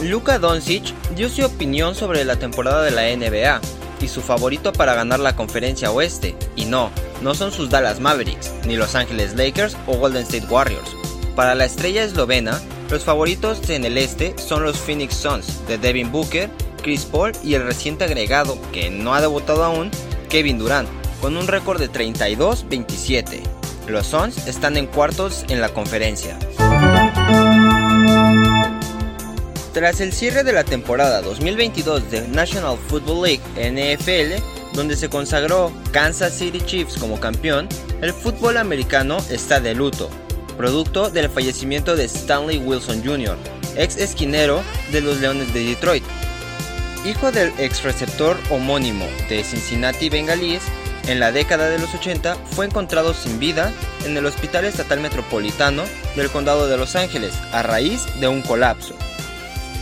[0.02, 3.60] Luka Doncic dio su opinión sobre la temporada de la NBA
[4.00, 6.90] y su favorito para ganar la conferencia oeste, y no,
[7.22, 11.05] no son sus Dallas Mavericks, ni Los Angeles Lakers o Golden State Warriors.
[11.36, 16.10] Para la estrella eslovena, los favoritos en el este son los Phoenix Suns de Devin
[16.10, 16.48] Booker,
[16.82, 19.90] Chris Paul y el reciente agregado, que no ha debutado aún,
[20.30, 20.88] Kevin Durant,
[21.20, 23.42] con un récord de 32-27.
[23.86, 26.38] Los Suns están en cuartos en la conferencia.
[29.74, 34.42] Tras el cierre de la temporada 2022 de National Football League NFL,
[34.74, 37.68] donde se consagró Kansas City Chiefs como campeón,
[38.00, 40.08] el fútbol americano está de luto,
[40.56, 43.36] producto del fallecimiento de Stanley Wilson Jr.,
[43.76, 46.04] ex esquinero de los Leones de Detroit.
[47.04, 50.62] Hijo del ex receptor homónimo de Cincinnati Bengalíes,
[51.06, 53.72] en la década de los 80 fue encontrado sin vida
[54.04, 55.84] en el Hospital Estatal Metropolitano
[56.16, 58.96] del Condado de Los Ángeles a raíz de un colapso.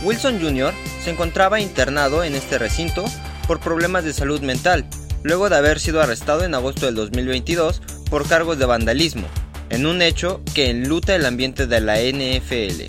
[0.03, 0.71] Wilson Jr.
[1.03, 3.05] se encontraba internado en este recinto
[3.47, 4.85] por problemas de salud mental,
[5.23, 9.27] luego de haber sido arrestado en agosto del 2022 por cargos de vandalismo,
[9.69, 12.83] en un hecho que enluta el ambiente de la NFL.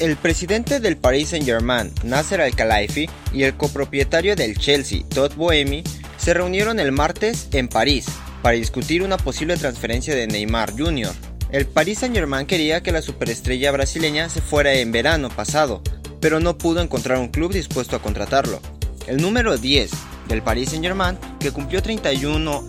[0.00, 5.84] El presidente del Paris Saint-Germain, Nasser Al-Khelaifi, y el copropietario del Chelsea, Todd Boehmy,
[6.16, 8.06] se reunieron el martes en París
[8.42, 11.12] para discutir una posible transferencia de Neymar Jr.
[11.50, 15.82] El Paris Saint-Germain quería que la superestrella brasileña se fuera en verano pasado,
[16.20, 18.60] pero no pudo encontrar un club dispuesto a contratarlo.
[19.06, 19.90] El número 10
[20.30, 22.64] del Paris Saint-Germain, que cumplió 31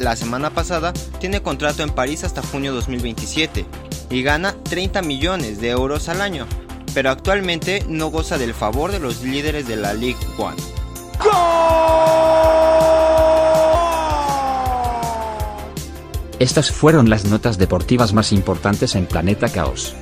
[0.00, 3.64] la semana pasada, tiene contrato en París hasta junio 2027
[4.10, 6.46] y gana 30 millones de euros al año,
[6.94, 10.56] pero actualmente no goza del favor de los líderes de la League One.
[16.38, 19.94] Estas fueron las notas deportivas más importantes en Planeta Caos.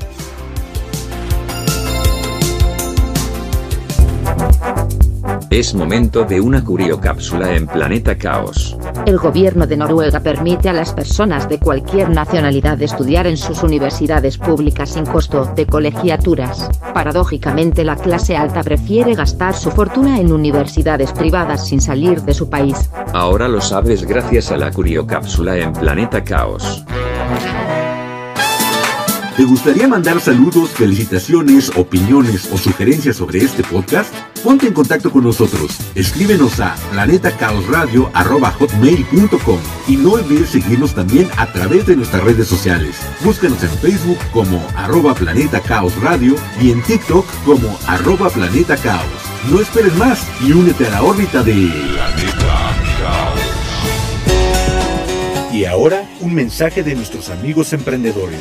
[5.51, 8.76] Es momento de una curiocápsula en Planeta Caos.
[9.07, 14.38] El gobierno de Noruega permite a las personas de cualquier nacionalidad estudiar en sus universidades
[14.38, 16.68] públicas sin costo de colegiaturas.
[16.92, 22.51] Paradójicamente la clase alta prefiere gastar su fortuna en universidades privadas sin salir de su
[22.51, 22.90] país.
[23.14, 26.84] Ahora lo sabes gracias a la curiocápsula en Planeta Caos.
[29.37, 34.14] ¿Te gustaría mandar saludos, felicitaciones, opiniones o sugerencias sobre este podcast?
[34.43, 35.76] Ponte en contacto con nosotros.
[35.95, 39.59] Escríbenos a planetacaosradio.com
[39.89, 42.97] y no olvides seguirnos también a través de nuestras redes sociales.
[43.22, 49.05] Búscanos en Facebook como arroba Planeta Caos Radio y en TikTok como arroba Planeta Caos.
[49.51, 51.70] No esperes más y únete a la órbita de
[55.53, 58.41] Y ahora un mensaje de nuestros amigos emprendedores.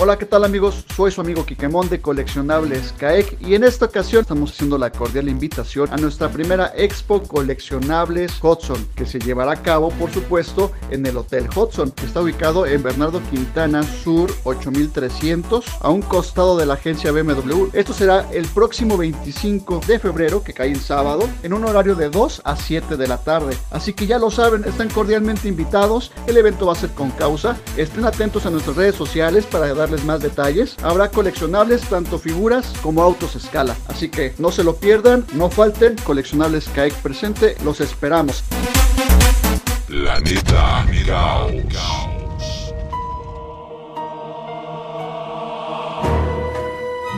[0.00, 0.84] Hola, ¿qué tal amigos?
[0.94, 5.28] Soy su amigo Kikemon de Coleccionables CAEC y en esta ocasión estamos haciendo la cordial
[5.28, 11.04] invitación a nuestra primera Expo Coleccionables Hudson, que se llevará a cabo, por supuesto, en
[11.04, 16.66] el Hotel Hudson, que está ubicado en Bernardo Quintana Sur 8300, a un costado de
[16.66, 17.70] la agencia BMW.
[17.72, 22.08] Esto será el próximo 25 de febrero, que cae en sábado, en un horario de
[22.08, 23.58] 2 a 7 de la tarde.
[23.72, 26.12] Así que ya lo saben, están cordialmente invitados.
[26.28, 27.56] El evento va a ser con causa.
[27.76, 30.76] Estén atentos a nuestras redes sociales para darles más detalles.
[30.82, 33.74] Habrá coleccionables, tanto figuras como autos escala.
[33.88, 35.96] Así que no se lo pierdan, no falten.
[36.04, 38.44] Coleccionables CAEC presente, los esperamos.
[39.86, 41.54] Planeta Caos.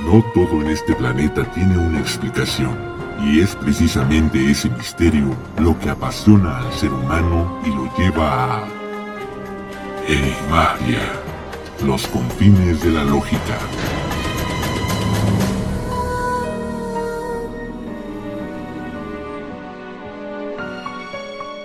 [0.04, 2.76] No todo en este planeta tiene una explicación,
[3.22, 8.68] y es precisamente ese misterio lo que apasiona al ser humano y lo lleva a
[10.08, 11.29] Enigmatia,
[11.84, 13.58] los confines de la lógica.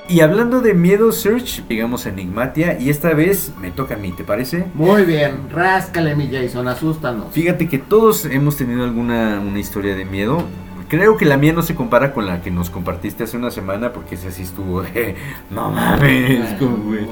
[0.08, 4.12] Y hablando de miedo, Search, llegamos a Enigmatia y esta vez me toca a mí,
[4.12, 4.66] ¿te parece?
[4.74, 7.34] Muy bien, ráscale mi Jason, asústanos.
[7.34, 10.46] Fíjate que todos hemos tenido alguna una historia de miedo.
[10.88, 13.92] Creo que la mía no se compara con la que nos compartiste hace una semana
[13.92, 15.16] porque esa sí estuvo de...
[15.50, 17.08] No mames, como, güey.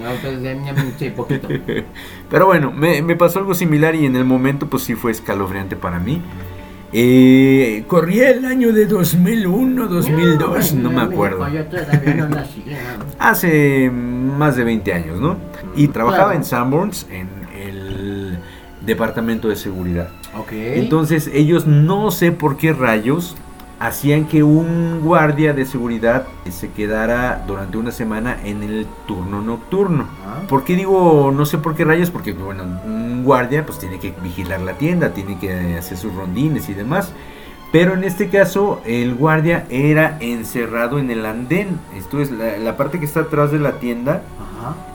[1.15, 1.41] Pues.
[2.29, 5.75] Pero bueno, me, me pasó algo similar y en el momento pues sí fue escalofriante
[5.75, 6.21] para mí.
[6.95, 11.49] Eh, corría el año de 2001, 2002, no me acuerdo.
[11.49, 12.77] Yo todavía no nacía.
[13.17, 15.37] Hace más de 20 años, ¿no?
[15.75, 17.27] Y trabajaba en Sanborns en
[17.59, 18.37] el
[18.85, 20.09] departamento de seguridad.
[20.37, 20.51] Ok.
[20.51, 23.35] Entonces ellos no sé por qué rayos
[23.83, 30.07] hacían que un guardia de seguridad se quedara durante una semana en el turno nocturno.
[30.47, 32.09] ¿Por qué digo no sé por qué rayos?
[32.09, 36.69] Porque bueno, un guardia pues tiene que vigilar la tienda, tiene que hacer sus rondines
[36.69, 37.11] y demás.
[37.73, 41.77] Pero en este caso el guardia era encerrado en el andén.
[41.93, 44.21] Esto es la, la parte que está atrás de la tienda.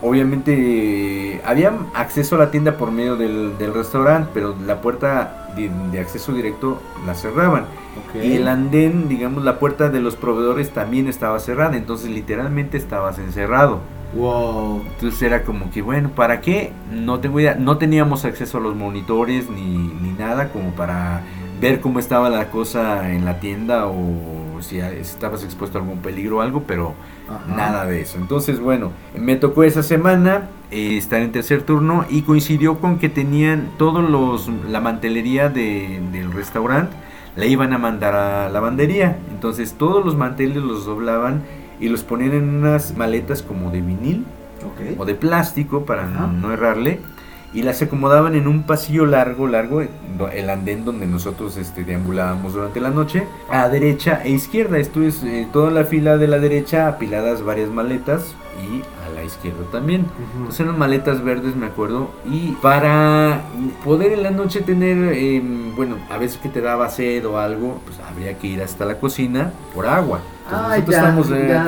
[0.00, 5.70] Obviamente había acceso a la tienda por medio del, del restaurante, pero la puerta de,
[5.90, 7.62] de acceso directo la cerraban.
[7.62, 8.22] Ok.
[8.22, 11.76] Y el andén, digamos, la puerta de los proveedores también estaba cerrada.
[11.76, 13.80] Entonces literalmente estabas encerrado.
[14.14, 14.82] Wow.
[14.86, 16.72] Entonces era como que, bueno, ¿para qué?
[16.92, 17.54] No tengo idea.
[17.54, 21.22] No teníamos acceso a los monitores ni, ni nada como para
[21.60, 26.38] ver cómo estaba la cosa en la tienda o si estabas expuesto a algún peligro
[26.38, 26.94] o algo, pero
[27.28, 27.54] Ajá.
[27.56, 28.18] nada de eso.
[28.18, 33.08] Entonces, bueno, me tocó esa semana eh, estar en tercer turno y coincidió con que
[33.08, 36.94] tenían todos los la mantelería de- del restaurante
[37.36, 39.18] la iban a mandar a lavandería.
[39.30, 41.42] Entonces, todos los manteles los doblaban
[41.80, 44.24] y los ponían en unas maletas como de vinil
[44.98, 47.00] o de plástico para no, no errarle
[47.52, 52.80] y las acomodaban en un pasillo largo, largo, el andén donde nosotros este, deambulábamos durante
[52.80, 54.78] la noche, a derecha e izquierda.
[54.78, 59.24] Esto es eh, toda la fila de la derecha, apiladas varias maletas y a la
[59.24, 60.06] izquierda también.
[60.36, 62.10] Entonces eran maletas verdes, me acuerdo.
[62.26, 63.42] Y para
[63.84, 65.42] poder en la noche tener, eh,
[65.74, 68.98] bueno, a veces que te daba sed o algo, pues habría que ir hasta la
[68.98, 70.20] cocina por agua.
[70.50, 71.62] Ay, nosotros ya, estábamos, eh, ya,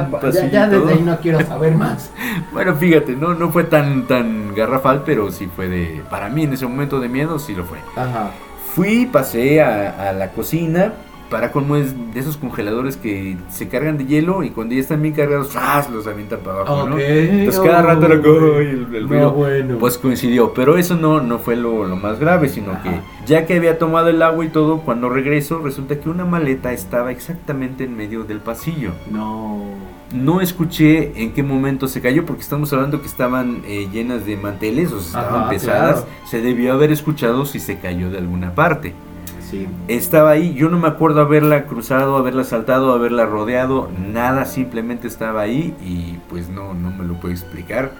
[0.00, 2.10] acá ya, desde ahí no quiero saber más.
[2.52, 6.02] Bueno, fíjate, no, no fue tan, tan garrafal, pero sí fue de.
[6.08, 7.78] Para mí en ese momento de miedo, sí lo fue.
[7.96, 8.30] Ajá.
[8.74, 10.92] Fui, pasé a, a la cocina.
[11.30, 15.02] Para como es de esos congeladores que se cargan de hielo y cuando ya están
[15.02, 15.52] bien cargados,
[15.92, 16.98] los avientan para abajo, ¿no?
[16.98, 19.32] Entonces cada rato era como, "Ay, el, el No, ruido".
[19.32, 19.78] bueno.
[19.78, 22.90] Pues coincidió, pero eso no, no fue lo, lo más grave, sino que
[23.26, 27.10] ya que había tomado el agua y todo, cuando regreso resulta que una maleta estaba
[27.10, 28.92] exactamente en medio del pasillo.
[29.10, 29.64] No.
[30.14, 34.36] No escuché en qué momento se cayó, porque estamos hablando que estaban eh, llenas de
[34.36, 36.02] manteles, o sea, estaban Ajá, pesadas.
[36.02, 36.06] claro.
[36.30, 38.94] Se debió haber escuchado si se cayó de alguna parte.
[39.50, 39.66] Sí.
[39.88, 45.42] Estaba ahí, yo no me acuerdo haberla cruzado, haberla saltado, haberla rodeado, nada, simplemente estaba
[45.42, 47.92] ahí y pues no, no me lo puedo explicar.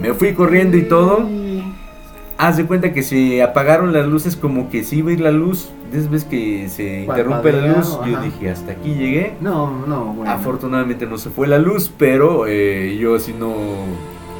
[0.00, 1.26] Me fui corriendo y todo.
[2.38, 5.30] haz de cuenta que se apagaron las luces como que se iba a ir la
[5.30, 5.70] luz.
[6.10, 7.98] Ves que se interrumpe la luz.
[8.06, 8.22] Yo ajá.
[8.24, 9.34] dije, hasta aquí llegué.
[9.40, 10.30] No, no, bueno.
[10.30, 13.52] Afortunadamente no se fue la luz, pero eh, yo si no...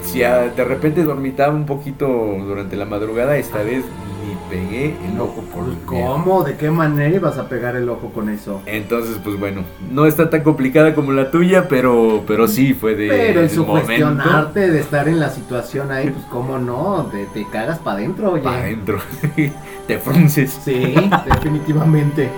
[0.02, 2.06] Si a- de repente dormitaba un poquito
[2.46, 3.84] durante la madrugada, esta vez
[4.26, 5.78] ni pegué el ojo por miedo.
[5.86, 6.44] ¿Cómo?
[6.44, 8.60] ¿De qué manera ibas a pegar el ojo con eso?
[8.66, 13.08] Entonces, pues bueno, no está tan complicada como la tuya, pero, pero sí fue de
[13.08, 17.48] Pero el momento sugestionarte de estar en la situación ahí, pues cómo no, te, te
[17.50, 18.42] cagas para adentro, oye.
[18.42, 18.98] para adentro.
[19.86, 20.60] Te frunces.
[20.62, 20.94] Sí,
[21.24, 22.28] definitivamente.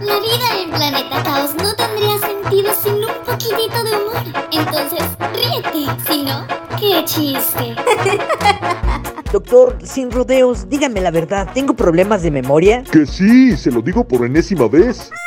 [0.00, 3.05] La vida en Planeta Caos no tendría sentido sin
[3.46, 4.22] un poquitito de humor.
[4.52, 5.02] Entonces,
[5.34, 5.86] ríete.
[6.06, 6.46] Si no,
[6.78, 7.76] qué chiste.
[9.32, 12.82] Doctor, sin rodeos, dígame la verdad, ¿tengo problemas de memoria?
[12.84, 15.10] Que sí, se lo digo por enésima vez.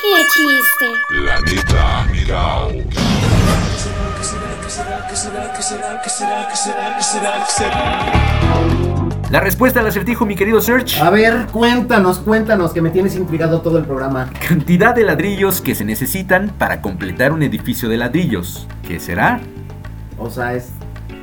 [0.00, 0.86] Qué chiste.
[1.08, 2.70] Planeta Mirao.
[9.30, 11.02] La respuesta al acertijo, mi querido Search.
[11.02, 14.30] A ver, cuéntanos, cuéntanos, que me tienes intrigado todo el programa.
[14.48, 18.66] Cantidad de ladrillos que se necesitan para completar un edificio de ladrillos.
[18.82, 19.40] ¿Qué será?
[20.16, 20.70] O sea, es.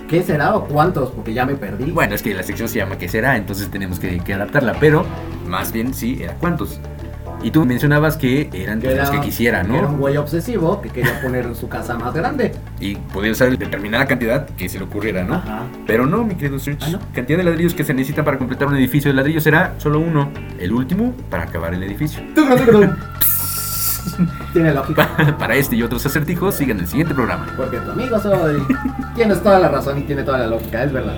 [0.08, 1.10] ¿Qué será o cuántos?
[1.10, 1.90] Porque ya me perdí.
[1.90, 3.38] Bueno, es que la sección se llama ¿Qué será?
[3.38, 5.04] Entonces tenemos que, que adaptarla, pero
[5.48, 6.80] más bien sí, era cuántos.
[7.46, 10.00] Y tú mencionabas que eran Que pues, los que quisiera, que Era un ¿no?
[10.00, 12.54] güey obsesivo que quería poner su casa más grande.
[12.80, 15.36] Y podía usar determinada cantidad que se le ocurriera, ¿no?
[15.36, 15.62] Ajá.
[15.86, 16.98] Pero no, mi querido Search.
[17.14, 20.32] Cantidad de ladrillos que se necesita para completar un edificio de ladrillos será solo uno.
[20.60, 22.20] El último para acabar el edificio.
[24.52, 25.36] Tiene lógica.
[25.38, 27.46] para este y otros acertijos, sigan el siguiente programa.
[27.56, 28.64] Porque tu amigo soy.
[29.14, 31.16] Tienes toda la razón y tiene toda la lógica, es verdad.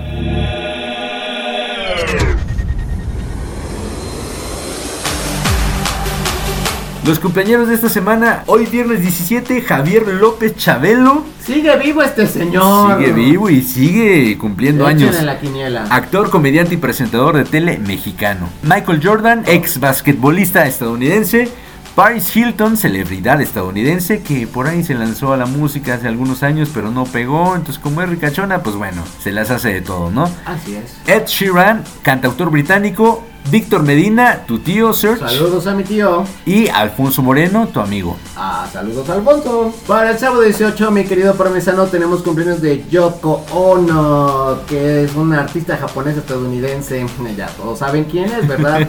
[7.08, 11.24] Los cumpleaños de esta semana, hoy viernes 17, Javier López Chabelo.
[11.42, 12.98] Sigue vivo este señor.
[12.98, 15.22] Sigue vivo y sigue cumpliendo Échenle años.
[15.22, 15.86] la quiniela.
[15.88, 18.50] Actor, comediante y presentador de tele mexicano.
[18.62, 21.48] Michael Jordan, ex basquetbolista estadounidense.
[21.94, 26.70] Paris Hilton, celebridad estadounidense que por ahí se lanzó a la música hace algunos años
[26.74, 27.56] pero no pegó.
[27.56, 30.30] Entonces como es ricachona, pues bueno, se las hace de todo, ¿no?
[30.44, 30.98] Así es.
[31.06, 33.24] Ed Sheeran, cantautor británico.
[33.50, 35.26] Víctor Medina, tu tío Serge.
[35.26, 36.24] Saludos a mi tío.
[36.44, 38.16] Y Alfonso Moreno, tu amigo.
[38.36, 39.72] Ah, saludos Alfonso.
[39.86, 45.40] Para el sábado 18, mi querido parmesano, tenemos cumpleaños de Yoko Ono, que es una
[45.40, 47.06] artista japonesa estadounidense.
[47.36, 48.88] Ya todos saben quién es, ¿verdad?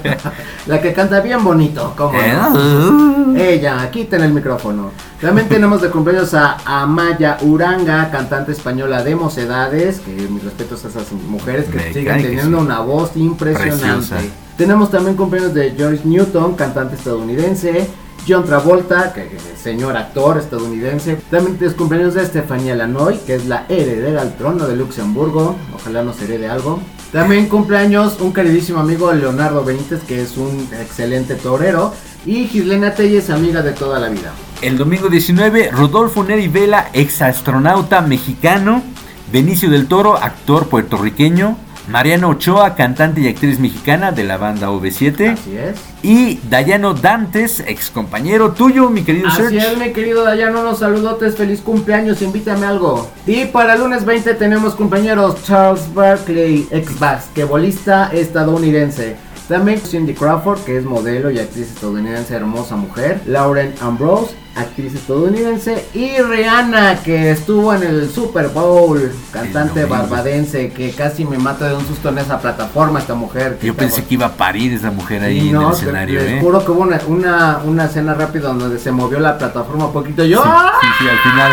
[0.65, 3.37] La que canta bien bonito, ¿cómo no?
[3.37, 4.91] Ella, quiten el micrófono.
[5.21, 10.87] También tenemos de cumpleaños a Amaya Uranga, cantante española de mocedades, que mis respetos a
[10.87, 12.65] esas mujeres que Me siguen teniendo sí.
[12.65, 13.85] una voz impresionante.
[13.85, 14.17] Preciosa.
[14.59, 17.87] Tenemos también cumpleaños de George Newton, cantante estadounidense.
[18.27, 19.13] John Travolta,
[19.55, 21.15] señor actor estadounidense.
[21.31, 25.55] También cumpleaños de Estefanía Lanoy, que es la heredera al trono de Luxemburgo.
[25.73, 26.81] Ojalá nos herede algo.
[27.13, 31.93] También cumpleaños un queridísimo amigo Leonardo Benítez, que es un excelente torero.
[32.25, 34.33] Y Gislena Telles, amiga de toda la vida.
[34.61, 38.83] El domingo 19, Rodolfo Neri Vela, ex astronauta mexicano.
[39.31, 41.68] Benicio del Toro, actor puertorriqueño.
[41.89, 45.33] Mariana Ochoa, cantante y actriz mexicana de la banda OV7.
[45.33, 45.75] Así es.
[46.03, 49.57] Y Dayano Dantes, ex compañero tuyo, mi querido Así Serge.
[49.57, 53.09] es, mi querido Dayano, unos saludotes, feliz cumpleaños, invítame algo.
[53.25, 59.15] Y para el lunes 20 tenemos compañeros Charles Barkley, ex basquetbolista estadounidense.
[59.47, 63.19] También Cindy Crawford, que es modelo y actriz estadounidense, hermosa mujer.
[63.25, 65.85] Lauren Ambrose, actriz estadounidense.
[65.93, 71.75] Y Rihanna, que estuvo en el Super Bowl, cantante barbadense, que casi me mata de
[71.75, 73.57] un susto en esa plataforma esta mujer.
[73.59, 76.19] que Yo pensé que iba a parir esa mujer ahí Sí, en no, el escenario,
[76.21, 76.37] les ¿eh?
[76.41, 80.23] juro que hubo una, una, una escena rápida donde se movió la plataforma un poquito.
[80.25, 80.71] Yo, Sí, ¡ah!
[80.81, 81.51] sí, sí, al final.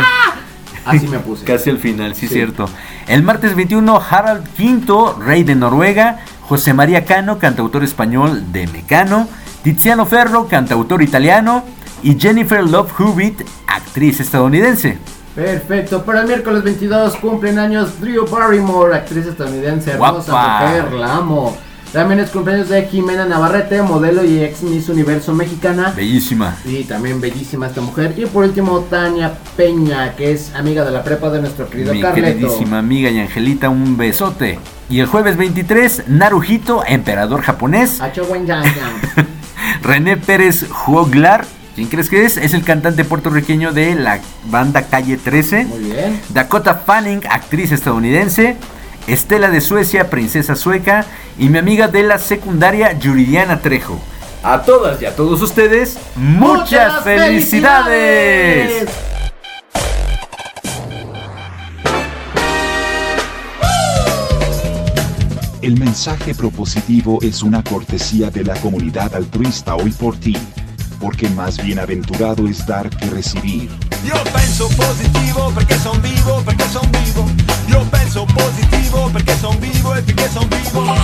[0.85, 1.45] Así me puse.
[1.47, 2.35] Casi al final, sí, Sí.
[2.35, 2.69] cierto.
[3.09, 6.19] El martes 21, Harald V, rey de Noruega.
[6.49, 9.29] José María Cano, cantautor español de Mecano.
[9.65, 11.65] Tiziano Ferro, cantautor italiano.
[12.03, 14.99] Y Jennifer Love Hewitt, actriz estadounidense.
[15.35, 20.67] Perfecto, para el miércoles 22 cumplen años Drew Barrymore, actriz estadounidense, hermosa Guapa.
[20.67, 21.57] mujer, la amo.
[21.93, 25.93] También es cumpleaños de Jimena Navarrete, modelo y ex Miss Universo mexicana.
[25.97, 26.57] Bellísima.
[26.65, 28.15] Y también bellísima esta mujer.
[28.17, 32.03] Y por último, Tania Peña, que es amiga de la prepa de nuestro querido Mi
[32.03, 32.39] Carleto.
[32.39, 34.59] queridísima amiga y Angelita, un besote.
[34.91, 38.01] Y el jueves 23, Naruhito, emperador japonés.
[39.83, 41.47] René Pérez Joglar.
[41.77, 42.39] ¿Quién crees que es?
[42.39, 45.67] Es el cantante puertorriqueño de la banda Calle 13.
[45.67, 46.23] Muy bien.
[46.31, 48.57] Dakota Fanning, actriz estadounidense.
[49.07, 51.05] Estela de Suecia, princesa sueca.
[51.39, 54.01] Y mi amiga de la secundaria, Yuridiana Trejo.
[54.43, 58.89] A todas y a todos ustedes, muchas, felicidades.
[65.61, 70.39] El mensaje propositivo es una cortesía de la comunidad altruista hoy por ti.
[71.01, 73.71] Porque más bienaventurado es dar que recibir.
[74.05, 77.27] Io penso positivo perché son vivo, perché son vivo.
[77.69, 80.95] Io penso positivo perché son vivo e perché son vivo.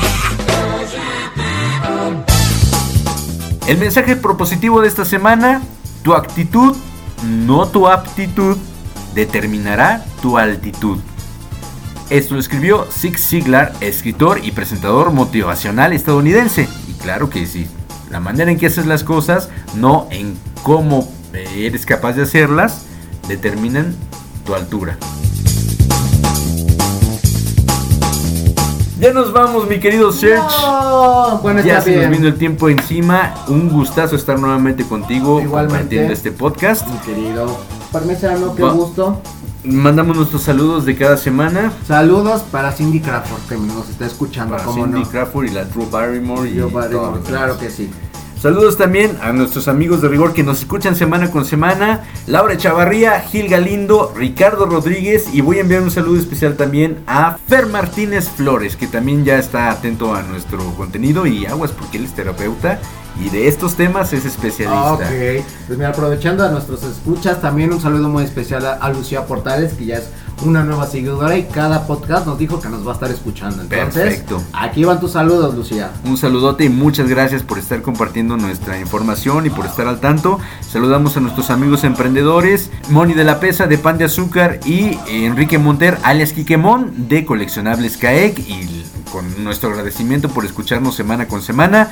[3.67, 5.63] El mensaje propositivo de esta semana,
[6.03, 6.77] tu actitud,
[7.25, 8.57] no tu aptitud,
[9.15, 10.99] determinará tu altitud.
[12.11, 16.69] Esto lo escribió Zig Ziglar, escritor y presentador motivacional estadounidense.
[16.89, 17.67] Y claro que sí,
[18.13, 22.83] la manera en que haces las cosas, no en cómo eh, eres capaz de hacerlas,
[23.27, 23.97] determinan
[24.45, 24.99] tu altura.
[29.01, 30.39] Ya nos vamos, mi querido Serge.
[30.63, 32.11] No, bueno, ya se nos bien.
[32.13, 33.35] vino el tiempo encima.
[33.49, 35.73] Un gustazo estar nuevamente contigo Igualmente.
[35.79, 36.87] compartiendo este podcast.
[36.87, 37.59] Mi querido
[37.91, 39.21] Parmesano, qué Va- gusto.
[39.65, 41.73] Mandamos nuestros saludos de cada semana.
[41.87, 45.09] Saludos para Cindy Crawford, que nos está escuchando, Para Cindy no.
[45.09, 46.51] Crawford y la Drew Barrymore.
[46.51, 47.89] y Barrymore, los claro que sí.
[48.43, 52.01] Saludos también a nuestros amigos de rigor que nos escuchan semana con semana.
[52.27, 57.37] Laura Chavarría, Gil Galindo, Ricardo Rodríguez y voy a enviar un saludo especial también a
[57.47, 62.05] Fer Martínez Flores que también ya está atento a nuestro contenido y aguas porque él
[62.07, 62.81] es terapeuta
[63.25, 64.95] y de estos temas es especialista.
[64.95, 69.25] Ok, pues mira, aprovechando a nuestros escuchas, también un saludo muy especial a, a Lucía
[69.25, 70.09] Portales, que ya es
[70.45, 73.63] una nueva seguidora y cada podcast nos dijo que nos va a estar escuchando.
[73.63, 74.43] Entonces, Perfecto.
[74.53, 75.91] aquí van tus saludos, Lucía.
[76.05, 80.39] Un saludote y muchas gracias por estar compartiendo nuestra información y por estar al tanto.
[80.61, 85.59] Saludamos a nuestros amigos emprendedores, Moni de la Pesa de Pan de Azúcar y Enrique
[85.59, 91.91] Monter alias Quiquemón de Coleccionables CAEC y con nuestro agradecimiento por escucharnos semana con semana.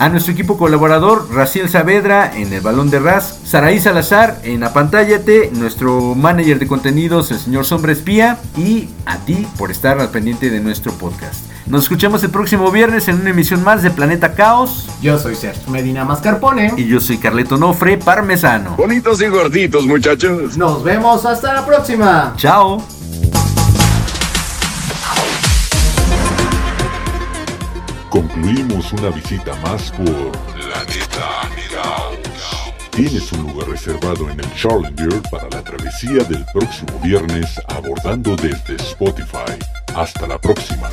[0.00, 5.50] A nuestro equipo colaborador, Raciel Saavedra en el Balón de Ras, Saraí Salazar en Apantállate,
[5.52, 10.48] nuestro manager de contenidos, el señor Sombra Espía, y a ti por estar al pendiente
[10.48, 11.44] de nuestro podcast.
[11.66, 14.88] Nos escuchamos el próximo viernes en una emisión más de Planeta Caos.
[15.02, 16.72] Yo soy Sergio Medina Mascarpone.
[16.78, 18.76] Y yo soy Carleto Nofre Parmesano.
[18.76, 20.56] Bonitos y gorditos, muchachos.
[20.56, 22.32] Nos vemos hasta la próxima.
[22.38, 22.82] Chao.
[28.10, 32.72] Concluimos una visita más por Planeta Caos.
[32.90, 38.74] Tienes un lugar reservado en el Challenger para la travesía del próximo viernes abordando desde
[38.74, 39.56] Spotify.
[39.94, 40.90] Hasta la próxima.